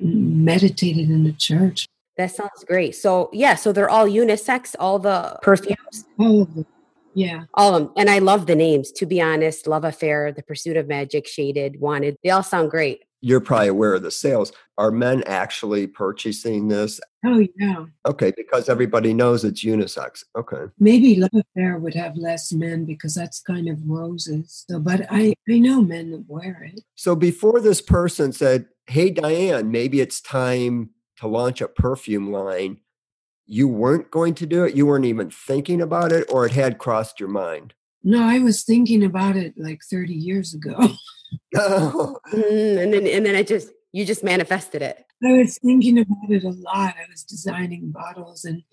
meditated 0.46 1.10
in 1.10 1.26
a 1.26 1.34
church. 1.34 1.86
That 2.18 2.32
sounds 2.32 2.64
great. 2.66 2.96
So 2.96 3.30
yeah, 3.34 3.56
so 3.56 3.74
they're 3.74 3.90
all 3.90 4.08
unisex, 4.08 4.76
all 4.80 5.00
the 5.00 5.38
perfumes, 5.42 6.06
All 6.18 6.44
of 6.44 6.56
them. 6.56 6.66
Yeah. 7.14 7.44
all 7.54 7.76
of 7.76 7.84
them. 7.84 7.94
And 7.98 8.10
I 8.10 8.20
love 8.20 8.46
the 8.48 8.56
names, 8.56 8.92
to 8.94 9.06
be 9.06 9.22
honest. 9.22 9.68
Love 9.68 9.84
Affair, 9.84 10.32
The 10.32 10.44
Pursuit 10.44 10.78
of 10.78 10.88
Magic, 10.88 11.28
Shaded, 11.28 11.80
Wanted. 11.80 12.16
They 12.24 12.30
all 12.30 12.44
sound 12.44 12.72
great. 12.72 13.04
You're 13.24 13.40
probably 13.40 13.68
aware 13.68 13.94
of 13.94 14.02
the 14.02 14.10
sales. 14.10 14.52
Are 14.80 14.90
men 14.90 15.22
actually 15.28 15.86
purchasing 15.86 16.70
this? 16.70 17.00
Oh, 17.24 17.46
yeah. 17.60 17.86
Okay, 18.08 18.32
because 18.36 18.68
everybody 18.68 19.14
knows 19.14 19.44
it's 19.44 19.64
unisex. 19.64 20.24
Okay. 20.36 20.64
Maybe 20.80 21.16
Love 21.18 21.30
Affair 21.36 21.78
would 21.78 21.94
have 21.94 22.18
less 22.18 22.52
men 22.52 22.86
because 22.86 23.14
that's 23.14 23.40
kind 23.40 23.70
of 23.70 23.78
roses. 23.86 24.66
So, 24.68 24.80
but 24.80 25.06
I, 25.12 25.36
I 25.48 25.60
know 25.60 25.84
men 25.84 26.10
that 26.12 26.26
wear 26.28 26.72
it. 26.74 26.82
So 26.96 27.16
before 27.16 27.60
this 27.60 27.80
person 27.82 28.32
said, 28.34 28.66
Hey, 28.88 29.12
Diane, 29.12 29.70
maybe 29.70 30.02
it's 30.02 30.20
time 30.20 30.90
to 31.18 31.28
launch 31.28 31.62
a 31.62 31.68
perfume 31.68 32.32
line, 32.32 32.78
you 33.52 33.68
weren't 33.68 34.10
going 34.10 34.34
to 34.36 34.46
do 34.46 34.64
it? 34.64 34.76
You 34.76 34.86
weren't 34.86 35.04
even 35.04 35.30
thinking 35.30 35.82
about 35.82 36.14
it, 36.14 36.26
or 36.32 36.46
it 36.46 36.54
had 36.54 36.78
crossed 36.78 37.20
your 37.20 37.28
mind? 37.28 37.74
No, 38.02 38.24
I 38.24 38.40
was 38.40 38.64
thinking 38.64 39.04
about 39.04 39.36
it 39.36 39.54
like 39.58 39.82
30 39.84 40.14
years 40.14 40.54
ago. 40.54 40.76
Oh, 41.58 42.18
Mm, 42.34 42.84
and 42.84 42.94
then 42.94 43.08
and 43.08 43.26
then 43.26 43.36
I 43.36 43.44
just 43.44 43.72
you 43.92 44.06
just 44.06 44.24
manifested 44.24 44.82
it. 44.82 45.06
I 45.24 45.34
was 45.34 45.58
thinking 45.58 46.00
about 46.00 46.30
it 46.30 46.44
a 46.44 46.50
lot. 46.50 46.96
I 46.98 47.10
was 47.10 47.24
designing 47.24 47.92
bottles 47.92 48.46
and 48.46 48.64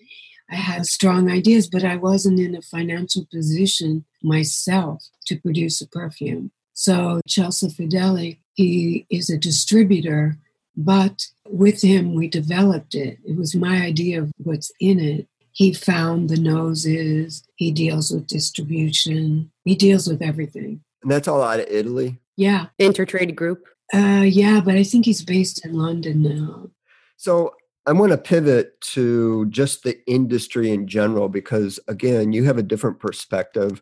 I 0.49 0.55
had 0.55 0.85
strong 0.85 1.29
ideas, 1.29 1.69
but 1.69 1.83
I 1.83 1.97
wasn't 1.97 2.39
in 2.39 2.55
a 2.55 2.61
financial 2.61 3.25
position 3.31 4.05
myself 4.23 5.03
to 5.27 5.37
produce 5.37 5.81
a 5.81 5.87
perfume. 5.87 6.51
So 6.73 7.21
Celso 7.27 7.69
Fadelli, 7.69 8.39
he 8.53 9.05
is 9.09 9.29
a 9.29 9.37
distributor, 9.37 10.37
but 10.79 11.25
with 11.45 11.81
him 11.81 12.13
we 12.15 12.27
developed 12.27 12.95
it. 12.95 13.19
It 13.25 13.37
was 13.37 13.53
my 13.55 13.81
idea 13.83 14.21
of 14.21 14.31
what's 14.37 14.71
in 14.79 14.99
it. 14.99 15.27
He 15.51 15.73
found 15.73 16.29
the 16.29 16.37
noses, 16.37 17.43
he 17.55 17.71
deals 17.71 18.11
with 18.11 18.27
distribution, 18.27 19.51
he 19.65 19.75
deals 19.75 20.07
with 20.07 20.21
everything. 20.21 20.81
and 21.01 21.11
that's 21.11 21.27
all 21.27 21.43
out 21.43 21.59
of 21.59 21.67
Italy. 21.69 22.19
Yeah. 22.37 22.67
Intertrade 22.79 23.35
group. 23.35 23.65
Uh, 23.93 24.23
yeah, 24.25 24.61
but 24.61 24.75
I 24.75 24.83
think 24.83 25.05
he's 25.05 25.23
based 25.23 25.65
in 25.65 25.73
London 25.73 26.21
now. 26.21 26.69
So 27.17 27.55
I 27.85 27.91
want 27.91 28.11
to 28.11 28.17
pivot 28.17 28.79
to 28.93 29.47
just 29.47 29.83
the 29.83 29.99
industry 30.07 30.71
in 30.71 30.87
general 30.87 31.27
because, 31.27 31.79
again, 31.87 32.31
you 32.31 32.43
have 32.45 32.57
a 32.57 32.63
different 32.63 32.99
perspective 32.99 33.81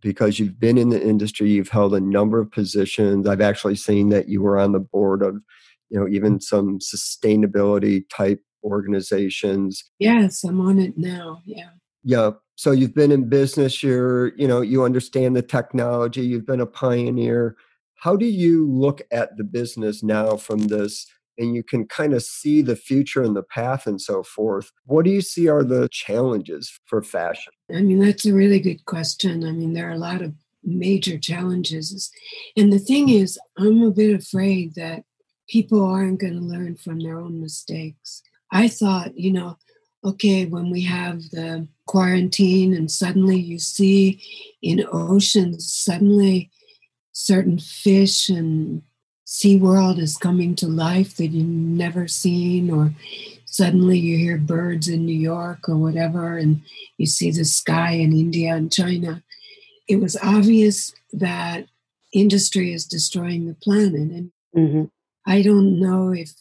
because 0.00 0.38
you've 0.38 0.58
been 0.58 0.78
in 0.78 0.88
the 0.88 1.02
industry, 1.02 1.50
you've 1.50 1.68
held 1.68 1.94
a 1.94 2.00
number 2.00 2.40
of 2.40 2.50
positions. 2.50 3.26
I've 3.26 3.40
actually 3.40 3.76
seen 3.76 4.08
that 4.10 4.28
you 4.28 4.40
were 4.40 4.58
on 4.58 4.72
the 4.72 4.80
board 4.80 5.22
of, 5.22 5.42
you 5.90 5.98
know, 5.98 6.08
even 6.08 6.40
some 6.40 6.78
sustainability 6.78 8.04
type 8.08 8.40
organizations. 8.64 9.84
Yes, 9.98 10.44
I'm 10.44 10.60
on 10.60 10.78
it 10.78 10.96
now. 10.96 11.42
Yeah. 11.44 11.70
Yeah. 12.02 12.30
So 12.56 12.72
you've 12.72 12.94
been 12.94 13.12
in 13.12 13.28
business, 13.28 13.82
you're, 13.82 14.34
you 14.36 14.46
know, 14.46 14.60
you 14.60 14.84
understand 14.84 15.36
the 15.36 15.42
technology, 15.42 16.22
you've 16.22 16.46
been 16.46 16.60
a 16.60 16.66
pioneer. 16.66 17.56
How 17.96 18.16
do 18.16 18.26
you 18.26 18.70
look 18.70 19.02
at 19.10 19.36
the 19.36 19.44
business 19.44 20.02
now 20.02 20.36
from 20.36 20.68
this 20.68 21.06
and 21.36 21.54
you 21.54 21.62
can 21.62 21.86
kind 21.86 22.14
of 22.14 22.22
see 22.22 22.62
the 22.62 22.76
future 22.76 23.22
and 23.22 23.36
the 23.36 23.42
path 23.42 23.86
and 23.86 24.00
so 24.00 24.22
forth? 24.22 24.72
What 24.84 25.04
do 25.04 25.10
you 25.10 25.20
see 25.20 25.48
are 25.48 25.64
the 25.64 25.88
challenges 25.90 26.78
for 26.86 27.02
fashion? 27.02 27.52
I 27.74 27.82
mean, 27.82 27.98
that's 27.98 28.26
a 28.26 28.34
really 28.34 28.60
good 28.60 28.84
question. 28.84 29.44
I 29.44 29.52
mean, 29.52 29.72
there 29.72 29.88
are 29.88 29.94
a 29.94 29.98
lot 29.98 30.22
of 30.22 30.34
major 30.62 31.18
challenges. 31.18 32.10
And 32.56 32.72
the 32.72 32.78
thing 32.78 33.08
hmm. 33.08 33.14
is, 33.14 33.38
I'm 33.58 33.82
a 33.82 33.90
bit 33.90 34.14
afraid 34.14 34.74
that 34.74 35.04
people 35.50 35.84
aren't 35.84 36.20
going 36.20 36.34
to 36.34 36.40
learn 36.40 36.76
from 36.76 37.00
their 37.00 37.18
own 37.18 37.40
mistakes. 37.40 38.22
I 38.52 38.68
thought, 38.68 39.18
you 39.18 39.32
know, 39.32 39.58
okay, 40.04 40.46
when 40.46 40.70
we 40.70 40.82
have 40.82 41.30
the 41.30 41.66
quarantine 41.86 42.72
and 42.72 42.90
suddenly 42.90 43.38
you 43.38 43.58
see 43.58 44.22
in 44.62 44.86
oceans, 44.92 45.72
suddenly 45.72 46.50
certain 47.12 47.58
fish 47.58 48.28
and 48.28 48.82
sea 49.24 49.56
world 49.58 49.98
is 49.98 50.16
coming 50.16 50.54
to 50.56 50.66
life 50.66 51.16
that 51.16 51.28
you've 51.28 51.46
never 51.46 52.08
seen, 52.08 52.70
or 52.70 52.94
suddenly 53.44 53.98
you 53.98 54.16
hear 54.16 54.38
birds 54.38 54.88
in 54.88 55.04
New 55.04 55.18
York 55.18 55.68
or 55.68 55.76
whatever, 55.76 56.38
and 56.38 56.62
you 56.96 57.06
see 57.06 57.30
the 57.30 57.44
sky 57.44 57.92
in 57.92 58.12
India 58.12 58.54
and 58.54 58.72
China. 58.72 59.22
It 59.88 60.00
was 60.00 60.16
obvious 60.22 60.94
that 61.12 61.66
industry 62.12 62.72
is 62.72 62.86
destroying 62.86 63.46
the 63.46 63.54
planet. 63.54 63.94
And 63.94 64.32
mm-hmm. 64.56 64.84
I 65.26 65.42
don't 65.42 65.78
know 65.78 66.12
if 66.12 66.32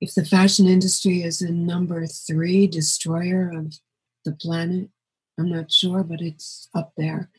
if 0.00 0.14
the 0.14 0.24
fashion 0.24 0.66
industry 0.66 1.22
is 1.22 1.40
a 1.40 1.50
number 1.50 2.06
three 2.06 2.66
destroyer 2.66 3.50
of 3.56 3.78
the 4.24 4.32
planet. 4.32 4.90
I'm 5.38 5.50
not 5.50 5.72
sure, 5.72 6.02
but 6.02 6.20
it's 6.20 6.68
up 6.74 6.92
there. 6.96 7.30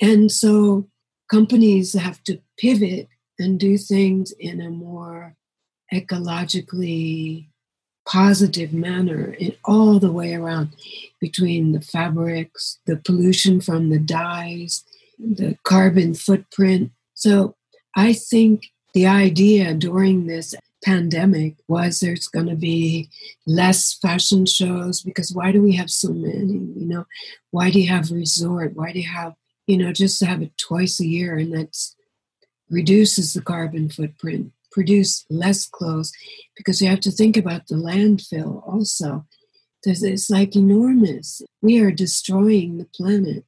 And 0.00 0.30
so 0.30 0.88
companies 1.30 1.94
have 1.94 2.22
to 2.24 2.40
pivot 2.58 3.08
and 3.38 3.58
do 3.58 3.78
things 3.78 4.32
in 4.32 4.60
a 4.60 4.70
more 4.70 5.34
ecologically 5.92 7.48
positive 8.06 8.72
manner 8.72 9.34
in 9.38 9.54
all 9.64 9.98
the 9.98 10.12
way 10.12 10.34
around 10.34 10.74
between 11.20 11.72
the 11.72 11.80
fabrics, 11.80 12.78
the 12.86 12.96
pollution 12.96 13.60
from 13.60 13.90
the 13.90 13.98
dyes, 13.98 14.84
the 15.18 15.56
carbon 15.64 16.14
footprint. 16.14 16.90
So 17.14 17.54
I 17.96 18.12
think 18.12 18.64
the 18.94 19.06
idea 19.06 19.74
during 19.74 20.26
this 20.26 20.54
pandemic 20.84 21.54
was 21.68 22.00
there's 22.00 22.26
going 22.26 22.48
to 22.48 22.56
be 22.56 23.08
less 23.46 23.94
fashion 23.94 24.44
shows 24.44 25.00
because 25.00 25.32
why 25.32 25.52
do 25.52 25.62
we 25.62 25.76
have 25.76 25.90
so 25.90 26.08
many 26.12 26.54
you 26.54 26.86
know? 26.86 27.06
Why 27.50 27.70
do 27.70 27.80
you 27.80 27.88
have 27.88 28.10
resort? 28.10 28.74
Why 28.74 28.92
do 28.92 29.00
you 29.00 29.08
have 29.08 29.34
you 29.66 29.76
know 29.76 29.92
just 29.92 30.18
to 30.18 30.26
have 30.26 30.42
it 30.42 30.56
twice 30.58 31.00
a 31.00 31.06
year 31.06 31.36
and 31.36 31.52
that 31.54 31.76
reduces 32.70 33.34
the 33.34 33.42
carbon 33.42 33.88
footprint 33.90 34.52
produce 34.72 35.24
less 35.30 35.66
clothes 35.66 36.12
because 36.56 36.80
you 36.80 36.88
have 36.88 37.00
to 37.00 37.10
think 37.10 37.36
about 37.36 37.68
the 37.68 37.76
landfill 37.76 38.66
also. 38.66 39.24
It's 39.84 40.30
like 40.30 40.56
enormous. 40.56 41.42
We 41.60 41.80
are 41.80 41.90
destroying 41.90 42.78
the 42.78 42.86
planet. 42.86 43.44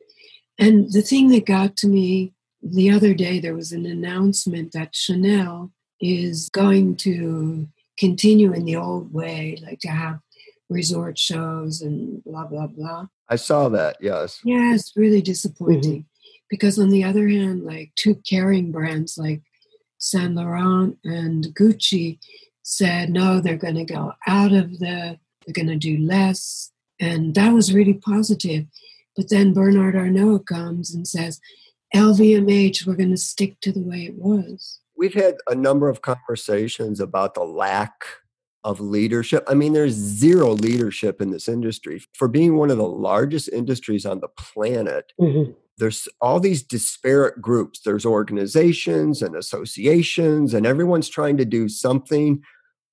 And 0.59 0.93
the 0.93 1.03
thing 1.03 1.31
that 1.31 1.47
got 1.47 1.77
to 1.79 1.89
me 1.89 2.34
the 2.65 2.91
other 2.91 3.13
day 3.13 3.39
there 3.39 3.55
was 3.55 3.73
an 3.73 3.85
announcement 3.85 4.73
that 4.73 4.95
chanel 4.95 5.71
is 6.01 6.49
going 6.49 6.97
to 6.97 7.69
continue 7.99 8.53
in 8.53 8.65
the 8.65 8.77
old 8.77 9.13
way, 9.13 9.59
like 9.65 9.81
to 9.81 9.89
have 9.89 10.19
resort 10.71 11.19
shows 11.19 11.83
and 11.83 12.25
blah, 12.25 12.47
blah, 12.47 12.67
blah. 12.67 13.07
I 13.29 13.37
saw 13.37 13.69
that, 13.71 13.97
yes. 14.01 14.41
Yeah, 14.45 14.75
it's 14.75 14.93
really 14.97 15.23
disappointing. 15.23 16.01
Mm-hmm. 16.01 16.09
Because 16.51 16.79
on 16.79 16.91
the 16.91 17.05
other 17.05 17.29
hand, 17.29 17.65
like 17.65 17.93
two 17.97 18.17
Kering 18.17 18.73
brands 18.73 19.19
like 19.19 19.43
Saint 19.99 20.35
Laurent 20.35 20.99
and 21.05 21.45
Gucci 21.55 22.19
said, 22.63 23.11
no, 23.11 23.41
they're 23.41 23.57
going 23.57 23.75
to 23.77 23.85
go 23.85 24.13
out 24.27 24.53
of 24.53 24.79
the, 24.79 25.19
they're 25.45 25.53
going 25.53 25.69
to 25.69 25.77
do 25.77 25.99
less. 25.99 26.71
And 27.01 27.35
that 27.35 27.53
was 27.53 27.75
really 27.75 27.95
positive. 27.95 28.67
But 29.17 29.31
then 29.31 29.53
Bernard 29.53 29.97
Arnault 29.97 30.41
comes 30.41 30.95
and 30.95 31.07
says, 31.07 31.41
LVMH, 31.95 32.87
we're 32.87 32.97
going 32.97 33.11
to 33.11 33.17
stick 33.17 33.61
to 33.61 33.73
the 33.73 33.83
way 33.83 34.07
it 34.07 34.15
was 34.17 34.81
we've 34.97 35.15
had 35.15 35.37
a 35.49 35.55
number 35.55 35.89
of 35.89 36.03
conversations 36.03 37.01
about 37.01 37.35
the 37.35 37.45
lack 37.45 38.05
of 38.63 38.81
leadership. 38.81 39.45
I 39.47 39.55
mean, 39.55 39.75
there's 39.75 39.93
zero 39.93 40.53
leadership 40.53 41.21
in 41.21 41.31
this 41.31 41.49
industry. 41.49 42.03
For 42.15 42.29
being 42.29 42.57
one 42.57 42.71
of 42.71 42.79
the 42.79 42.89
largest 42.89 43.49
industries 43.51 44.07
on 44.07 44.21
the 44.21 44.29
planet, 44.29 45.13
mm-hmm. 45.21 45.53
there's 45.77 46.09
all 46.21 46.41
these 46.41 46.63
disparate 46.63 47.43
groups. 47.43 47.81
There's 47.81 48.07
organizations 48.07 49.21
and 49.21 49.37
associations, 49.37 50.55
and 50.55 50.65
everyone's 50.65 51.11
trying 51.11 51.37
to 51.37 51.45
do 51.45 51.69
something 51.69 52.43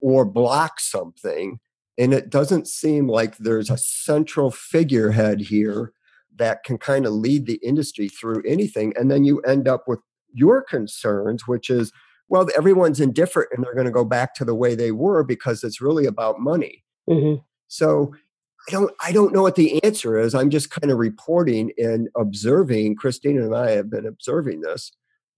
or 0.01 0.25
block 0.25 0.79
something. 0.79 1.59
And 1.97 2.13
it 2.13 2.29
doesn't 2.29 2.67
seem 2.67 3.07
like 3.07 3.37
there's 3.37 3.69
a 3.69 3.77
central 3.77 4.51
figurehead 4.51 5.39
here 5.39 5.93
that 6.37 6.63
can 6.63 6.77
kind 6.77 7.05
of 7.05 7.13
lead 7.13 7.45
the 7.45 7.59
industry 7.63 8.07
through 8.07 8.43
anything. 8.45 8.93
And 8.97 9.11
then 9.11 9.23
you 9.23 9.39
end 9.41 9.67
up 9.67 9.87
with 9.87 9.99
your 10.33 10.61
concerns, 10.61 11.47
which 11.47 11.69
is, 11.69 11.91
well, 12.29 12.47
everyone's 12.55 12.99
indifferent 12.99 13.49
and 13.51 13.63
they're 13.63 13.73
going 13.73 13.85
to 13.85 13.91
go 13.91 14.05
back 14.05 14.33
to 14.35 14.45
the 14.45 14.55
way 14.55 14.75
they 14.75 14.91
were 14.91 15.23
because 15.23 15.63
it's 15.63 15.81
really 15.81 16.05
about 16.05 16.39
money. 16.39 16.83
Mm-hmm. 17.09 17.41
So 17.67 18.13
I 18.67 18.71
don't 18.71 18.93
I 18.99 19.11
don't 19.11 19.33
know 19.33 19.41
what 19.41 19.55
the 19.55 19.83
answer 19.83 20.19
is. 20.19 20.35
I'm 20.35 20.49
just 20.49 20.69
kind 20.69 20.91
of 20.91 20.99
reporting 20.99 21.71
and 21.77 22.09
observing. 22.15 22.95
Christina 22.95 23.43
and 23.43 23.55
I 23.55 23.71
have 23.71 23.89
been 23.89 24.05
observing 24.05 24.61
this. 24.61 24.91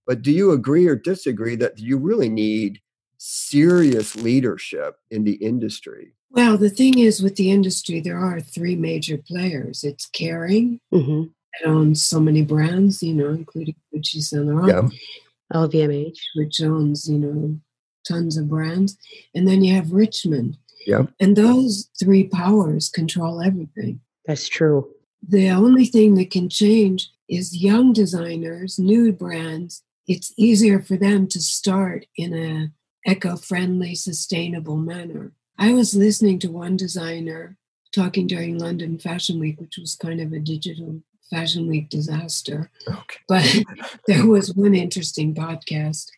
But 0.05 0.21
do 0.21 0.31
you 0.31 0.51
agree 0.51 0.87
or 0.87 0.95
disagree 0.95 1.55
that 1.55 1.79
you 1.79 1.97
really 1.97 2.29
need 2.29 2.81
serious 3.17 4.15
leadership 4.15 4.97
in 5.09 5.23
the 5.23 5.35
industry? 5.35 6.13
Well, 6.33 6.57
the 6.57 6.69
thing 6.69 6.99
is 6.99 7.21
with 7.21 7.35
the 7.35 7.51
industry, 7.51 8.01
there 8.01 8.19
are 8.19 8.41
three 8.41 8.75
major 8.75 9.17
players. 9.17 9.83
It's 9.83 10.09
Kering, 10.09 10.79
mm-hmm 10.93 11.23
that 11.53 11.69
owns 11.69 12.03
so 12.03 12.19
many 12.19 12.41
brands, 12.41 13.03
you 13.03 13.13
know, 13.13 13.29
including 13.29 13.75
Gucci 13.93 14.21
Saint 14.21 14.45
Laurent. 14.45 14.91
Yeah. 14.93 15.57
LVMH. 15.57 16.17
Which 16.35 16.61
owns, 16.61 17.07
you 17.07 17.17
know, 17.17 17.59
tons 18.07 18.37
of 18.37 18.49
brands. 18.49 18.97
And 19.35 19.47
then 19.47 19.63
you 19.63 19.75
have 19.75 19.87
Richemont. 19.87 20.57
Yeah. 20.85 21.03
And 21.19 21.35
those 21.35 21.89
three 21.99 22.25
powers 22.25 22.89
control 22.89 23.41
everything. 23.41 24.01
That's 24.25 24.47
true. 24.47 24.89
The 25.27 25.49
only 25.51 25.85
thing 25.85 26.15
that 26.15 26.31
can 26.31 26.49
change 26.49 27.09
is 27.29 27.61
young 27.61 27.93
designers, 27.93 28.79
new 28.79 29.13
brands. 29.13 29.83
It's 30.07 30.33
easier 30.37 30.81
for 30.81 30.97
them 30.97 31.27
to 31.27 31.39
start 31.39 32.05
in 32.17 32.33
a 32.33 33.09
eco-friendly, 33.09 33.95
sustainable 33.95 34.77
manner. 34.77 35.31
I 35.57 35.73
was 35.73 35.95
listening 35.95 36.39
to 36.39 36.51
one 36.51 36.77
designer 36.77 37.57
talking 37.93 38.27
during 38.27 38.57
London 38.57 38.97
Fashion 38.97 39.39
Week, 39.39 39.59
which 39.59 39.77
was 39.77 39.95
kind 39.95 40.19
of 40.19 40.33
a 40.33 40.39
digital 40.39 41.01
Fashion 41.29 41.67
Week 41.67 41.89
disaster. 41.89 42.69
Okay. 42.87 43.19
But 43.27 43.63
there 44.07 44.25
was 44.25 44.53
one 44.53 44.75
interesting 44.75 45.33
podcast, 45.33 46.09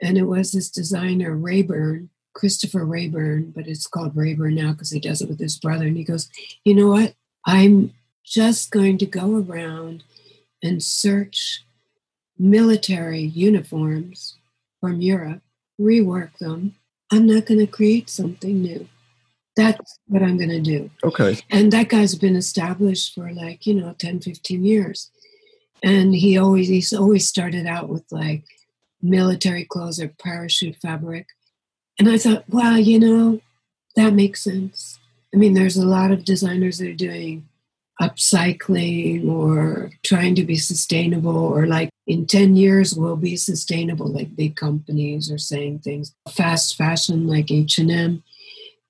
and 0.00 0.16
it 0.16 0.24
was 0.24 0.52
this 0.52 0.70
designer, 0.70 1.36
Raeburn, 1.36 2.10
Christopher 2.32 2.84
Raeburn, 2.84 3.52
but 3.54 3.66
it's 3.66 3.86
called 3.86 4.16
Raeburn 4.16 4.54
now 4.54 4.72
because 4.72 4.90
he 4.90 5.00
does 5.00 5.20
it 5.20 5.28
with 5.28 5.40
his 5.40 5.58
brother. 5.58 5.86
And 5.86 5.96
he 5.96 6.04
goes, 6.04 6.28
You 6.64 6.74
know 6.74 6.88
what? 6.88 7.14
I'm 7.44 7.94
just 8.24 8.70
going 8.70 8.98
to 8.98 9.06
go 9.06 9.38
around 9.38 10.04
and 10.62 10.82
search 10.82 11.64
military 12.38 13.20
uniforms 13.20 14.36
from 14.80 15.00
Europe, 15.00 15.42
rework 15.80 16.36
them. 16.38 16.76
I'm 17.10 17.26
not 17.26 17.46
going 17.46 17.60
to 17.60 17.66
create 17.66 18.10
something 18.10 18.60
new 18.60 18.88
that's 19.58 19.98
what 20.06 20.22
I'm 20.22 20.36
going 20.36 20.50
to 20.50 20.60
do. 20.60 20.88
Okay. 21.02 21.36
And 21.50 21.72
that 21.72 21.88
guy's 21.88 22.14
been 22.14 22.36
established 22.36 23.12
for 23.12 23.32
like, 23.32 23.66
you 23.66 23.74
know, 23.74 23.92
10, 23.98 24.20
15 24.20 24.64
years. 24.64 25.10
And 25.82 26.14
he 26.14 26.38
always, 26.38 26.68
he's 26.68 26.92
always 26.92 27.26
started 27.26 27.66
out 27.66 27.88
with 27.88 28.04
like 28.12 28.44
military 29.02 29.64
clothes 29.64 30.00
or 30.00 30.08
parachute 30.22 30.76
fabric. 30.76 31.26
And 31.98 32.08
I 32.08 32.18
thought, 32.18 32.48
wow, 32.48 32.76
you 32.76 33.00
know, 33.00 33.40
that 33.96 34.14
makes 34.14 34.44
sense. 34.44 35.00
I 35.34 35.36
mean, 35.36 35.54
there's 35.54 35.76
a 35.76 35.86
lot 35.86 36.12
of 36.12 36.24
designers 36.24 36.78
that 36.78 36.90
are 36.90 36.94
doing 36.94 37.48
upcycling 38.00 39.28
or 39.28 39.90
trying 40.04 40.34
to 40.34 40.44
be 40.44 40.56
sustainable 40.56 41.36
or 41.36 41.66
like 41.66 41.90
in 42.06 42.26
10 42.26 42.54
years 42.54 42.94
we'll 42.94 43.16
be 43.16 43.36
sustainable 43.36 44.06
like 44.06 44.36
big 44.36 44.54
companies 44.54 45.32
are 45.32 45.38
saying 45.38 45.80
things 45.80 46.14
fast 46.28 46.76
fashion 46.76 47.26
like 47.26 47.50
h&m 47.50 48.22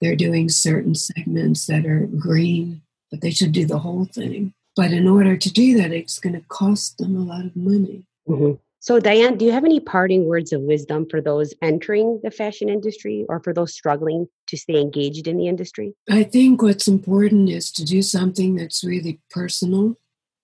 they're 0.01 0.17
doing 0.17 0.49
certain 0.49 0.95
segments 0.95 1.67
that 1.67 1.87
are 1.87 2.07
green, 2.07 2.83
but 3.11 3.21
they 3.21 3.31
should 3.31 3.53
do 3.53 3.67
the 3.67 3.81
whole 3.81 4.05
thing. 4.05 4.53
But 4.77 4.93
in 4.93 5.09
order 5.09 5.37
to 5.37 5.53
do 5.53 5.77
that, 5.79 5.93
it's 5.93 6.21
going 6.21 6.35
to 6.35 6.47
cost 6.49 6.99
them 6.99 7.17
a 7.17 7.21
lot 7.21 7.45
of 7.45 7.57
money. 7.57 8.05
Mm-hmm. 8.29 8.53
So, 8.89 8.99
Diane, 8.99 9.37
do 9.37 9.45
you 9.45 9.53
have 9.53 9.67
any 9.67 9.81
parting 9.81 10.25
words 10.25 10.51
of 10.51 10.63
wisdom 10.63 11.07
for 11.11 11.21
those 11.21 11.53
entering 11.61 12.21
the 12.23 12.31
fashion 12.31 12.71
industry 12.71 13.27
or 13.29 13.39
for 13.43 13.53
those 13.53 13.75
struggling 13.75 14.29
to 14.47 14.57
stay 14.57 14.81
engaged 14.81 15.29
in 15.29 15.37
the 15.37 15.47
industry? 15.47 15.93
I 16.09 16.23
think 16.23 16.63
what's 16.63 16.89
important 16.89 17.51
is 17.51 17.71
to 17.73 17.85
do 17.85 18.01
something 18.01 18.57
that's 18.57 18.83
really 18.83 19.21
personal. 19.29 19.97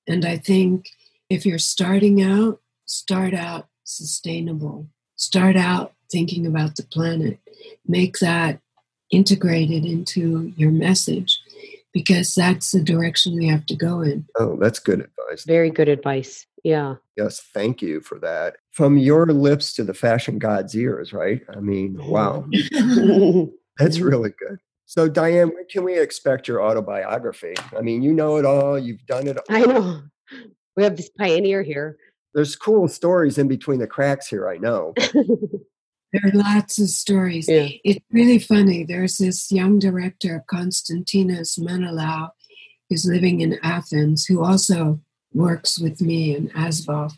And 0.06 0.26
I 0.26 0.36
think 0.36 0.90
if 1.30 1.46
you're 1.46 1.58
starting 1.58 2.20
out, 2.20 2.60
start 2.84 3.32
out 3.32 3.68
sustainable. 3.84 4.88
Start 5.16 5.56
out 5.56 5.94
thinking 6.12 6.46
about 6.46 6.76
the 6.76 6.82
planet. 6.82 7.38
Make 7.86 8.18
that 8.18 8.60
integrated 9.10 9.86
into 9.86 10.52
your 10.54 10.70
message 10.70 11.40
because 11.94 12.34
that's 12.34 12.72
the 12.72 12.82
direction 12.82 13.38
we 13.38 13.46
have 13.46 13.64
to 13.64 13.74
go 13.74 14.02
in. 14.02 14.26
Oh, 14.36 14.58
that's 14.60 14.80
good 14.80 15.00
advice. 15.00 15.44
Very 15.46 15.70
good 15.70 15.88
advice. 15.88 16.44
Yeah. 16.64 16.96
Yes, 17.16 17.40
thank 17.52 17.82
you 17.82 18.00
for 18.00 18.18
that. 18.20 18.56
From 18.72 18.96
your 18.96 19.26
lips 19.26 19.74
to 19.74 19.84
the 19.84 19.94
fashion 19.94 20.38
god's 20.38 20.74
ears, 20.74 21.12
right? 21.12 21.42
I 21.54 21.60
mean, 21.60 21.98
wow. 22.04 22.46
That's 22.50 23.98
mm-hmm. 23.98 24.04
really 24.04 24.30
good. 24.30 24.58
So, 24.86 25.08
Diane, 25.08 25.48
when 25.48 25.66
can 25.66 25.84
we 25.84 25.98
expect 25.98 26.48
your 26.48 26.62
autobiography? 26.62 27.54
I 27.76 27.82
mean, 27.82 28.02
you 28.02 28.12
know 28.12 28.36
it 28.36 28.44
all, 28.44 28.78
you've 28.78 29.04
done 29.06 29.26
it. 29.26 29.36
All. 29.36 29.44
I 29.48 29.60
know. 29.60 30.02
We 30.76 30.82
have 30.82 30.96
this 30.96 31.10
pioneer 31.10 31.62
here. 31.62 31.98
There's 32.34 32.56
cool 32.56 32.88
stories 32.88 33.38
in 33.38 33.46
between 33.46 33.78
the 33.78 33.86
cracks 33.86 34.26
here, 34.26 34.48
I 34.48 34.56
know. 34.56 34.92
there 34.96 36.22
are 36.24 36.32
lots 36.32 36.80
of 36.80 36.88
stories. 36.88 37.48
Yeah. 37.48 37.68
It's 37.84 38.04
really 38.10 38.38
funny. 38.38 38.84
There's 38.84 39.18
this 39.18 39.52
young 39.52 39.78
director, 39.78 40.44
Konstantinos 40.52 41.58
Menelaou, 41.58 42.30
who's 42.88 43.06
living 43.06 43.40
in 43.40 43.58
Athens, 43.62 44.26
who 44.26 44.44
also 44.44 45.00
works 45.34 45.78
with 45.78 46.00
me 46.00 46.34
and 46.34 46.52
ASVOFF. 46.52 47.12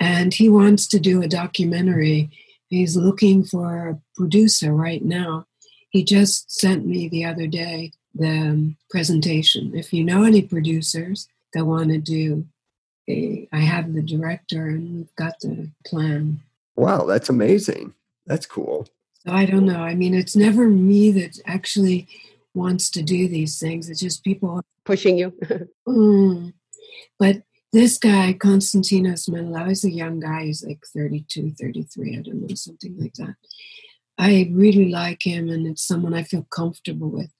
And 0.00 0.34
he 0.34 0.48
wants 0.48 0.86
to 0.88 0.98
do 0.98 1.22
a 1.22 1.28
documentary. 1.28 2.30
He's 2.68 2.96
looking 2.96 3.44
for 3.44 3.88
a 3.88 4.00
producer 4.16 4.72
right 4.72 5.04
now 5.04 5.46
he 5.94 6.02
just 6.02 6.50
sent 6.50 6.84
me 6.84 7.08
the 7.08 7.24
other 7.24 7.46
day 7.46 7.92
the 8.16 8.28
um, 8.28 8.76
presentation. 8.90 9.76
If 9.76 9.92
you 9.92 10.02
know 10.02 10.24
any 10.24 10.42
producers 10.42 11.28
that 11.52 11.64
want 11.64 11.90
to 11.90 11.98
do, 11.98 12.46
a, 13.08 13.48
I 13.52 13.60
have 13.60 13.94
the 13.94 14.02
director 14.02 14.66
and 14.66 14.96
we've 14.96 15.14
got 15.14 15.38
the 15.38 15.70
plan. 15.86 16.40
Wow, 16.74 17.06
that's 17.06 17.28
amazing. 17.28 17.94
That's 18.26 18.44
cool. 18.44 18.88
So 19.24 19.32
I 19.32 19.46
don't 19.46 19.66
know. 19.66 19.82
I 19.82 19.94
mean, 19.94 20.14
it's 20.14 20.34
never 20.34 20.68
me 20.68 21.12
that 21.12 21.38
actually 21.46 22.08
wants 22.54 22.90
to 22.90 23.02
do 23.02 23.28
these 23.28 23.60
things. 23.60 23.88
It's 23.88 24.00
just 24.00 24.24
people 24.24 24.62
pushing 24.84 25.16
you. 25.16 25.30
mm. 25.86 26.52
But 27.18 27.42
this 27.72 27.98
guy, 27.98 28.34
Konstantinos 28.34 29.28
Menelaou, 29.28 29.70
is 29.70 29.84
a 29.84 29.90
young 29.90 30.20
guy. 30.20 30.44
He's 30.44 30.64
like 30.64 30.80
32, 30.94 31.52
33, 31.60 32.18
I 32.18 32.22
don't 32.22 32.42
know, 32.42 32.54
something 32.54 32.96
like 32.98 33.14
that. 33.14 33.34
I 34.16 34.48
really 34.52 34.90
like 34.90 35.26
him, 35.26 35.48
and 35.48 35.66
it's 35.66 35.86
someone 35.86 36.14
I 36.14 36.22
feel 36.22 36.46
comfortable 36.50 37.10
with 37.10 37.30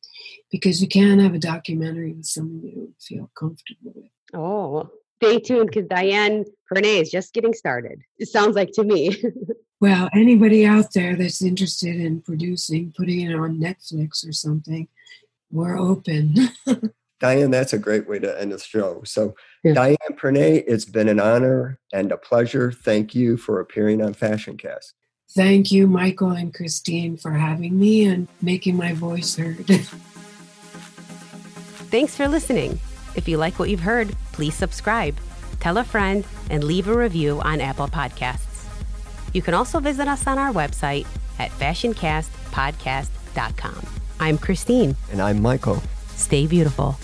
because 0.50 0.82
you 0.82 0.88
can't 0.88 1.20
have 1.20 1.34
a 1.34 1.38
documentary 1.38 2.12
with 2.12 2.26
someone 2.26 2.62
you 2.62 2.74
don't 2.74 3.02
feel 3.02 3.30
comfortable 3.38 3.92
with. 3.94 4.10
Oh, 4.32 4.90
stay 5.22 5.38
tuned 5.38 5.70
because 5.70 5.88
Diane 5.88 6.44
Pernet 6.70 7.02
is 7.02 7.10
just 7.10 7.32
getting 7.32 7.54
started. 7.54 8.00
It 8.18 8.28
sounds 8.28 8.56
like 8.56 8.72
to 8.72 8.84
me. 8.84 9.22
well, 9.80 10.08
anybody 10.12 10.66
out 10.66 10.92
there 10.92 11.16
that's 11.16 11.42
interested 11.42 11.96
in 11.96 12.22
producing, 12.22 12.92
putting 12.96 13.20
it 13.20 13.34
on 13.34 13.60
Netflix 13.60 14.28
or 14.28 14.32
something, 14.32 14.88
we're 15.50 15.78
open. 15.78 16.34
Diane, 17.24 17.50
that's 17.50 17.72
a 17.72 17.78
great 17.78 18.06
way 18.06 18.18
to 18.18 18.38
end 18.38 18.52
the 18.52 18.58
show. 18.58 19.00
So, 19.06 19.34
yeah. 19.62 19.72
Diane 19.72 19.96
Pernet, 20.12 20.64
it's 20.66 20.84
been 20.84 21.08
an 21.08 21.18
honor 21.18 21.78
and 21.90 22.12
a 22.12 22.18
pleasure. 22.18 22.70
Thank 22.70 23.14
you 23.14 23.38
for 23.38 23.60
appearing 23.60 24.02
on 24.02 24.12
Fashion 24.12 24.58
Cast. 24.58 24.92
Thank 25.30 25.72
you, 25.72 25.86
Michael 25.86 26.32
and 26.32 26.52
Christine, 26.52 27.16
for 27.16 27.30
having 27.30 27.80
me 27.80 28.04
and 28.04 28.28
making 28.42 28.76
my 28.76 28.92
voice 28.92 29.36
heard. 29.36 29.66
Thanks 31.88 32.14
for 32.14 32.28
listening. 32.28 32.78
If 33.16 33.26
you 33.26 33.38
like 33.38 33.58
what 33.58 33.70
you've 33.70 33.80
heard, 33.80 34.14
please 34.32 34.54
subscribe, 34.54 35.16
tell 35.60 35.78
a 35.78 35.84
friend, 35.84 36.26
and 36.50 36.62
leave 36.62 36.88
a 36.88 36.94
review 36.94 37.40
on 37.40 37.62
Apple 37.62 37.88
Podcasts. 37.88 38.66
You 39.32 39.40
can 39.40 39.54
also 39.54 39.80
visit 39.80 40.08
us 40.08 40.26
on 40.26 40.38
our 40.38 40.52
website 40.52 41.06
at 41.38 41.50
fashioncastpodcast.com. 41.52 43.86
I'm 44.20 44.36
Christine. 44.36 44.94
And 45.10 45.22
I'm 45.22 45.40
Michael. 45.40 45.82
Stay 46.16 46.46
beautiful. 46.46 46.98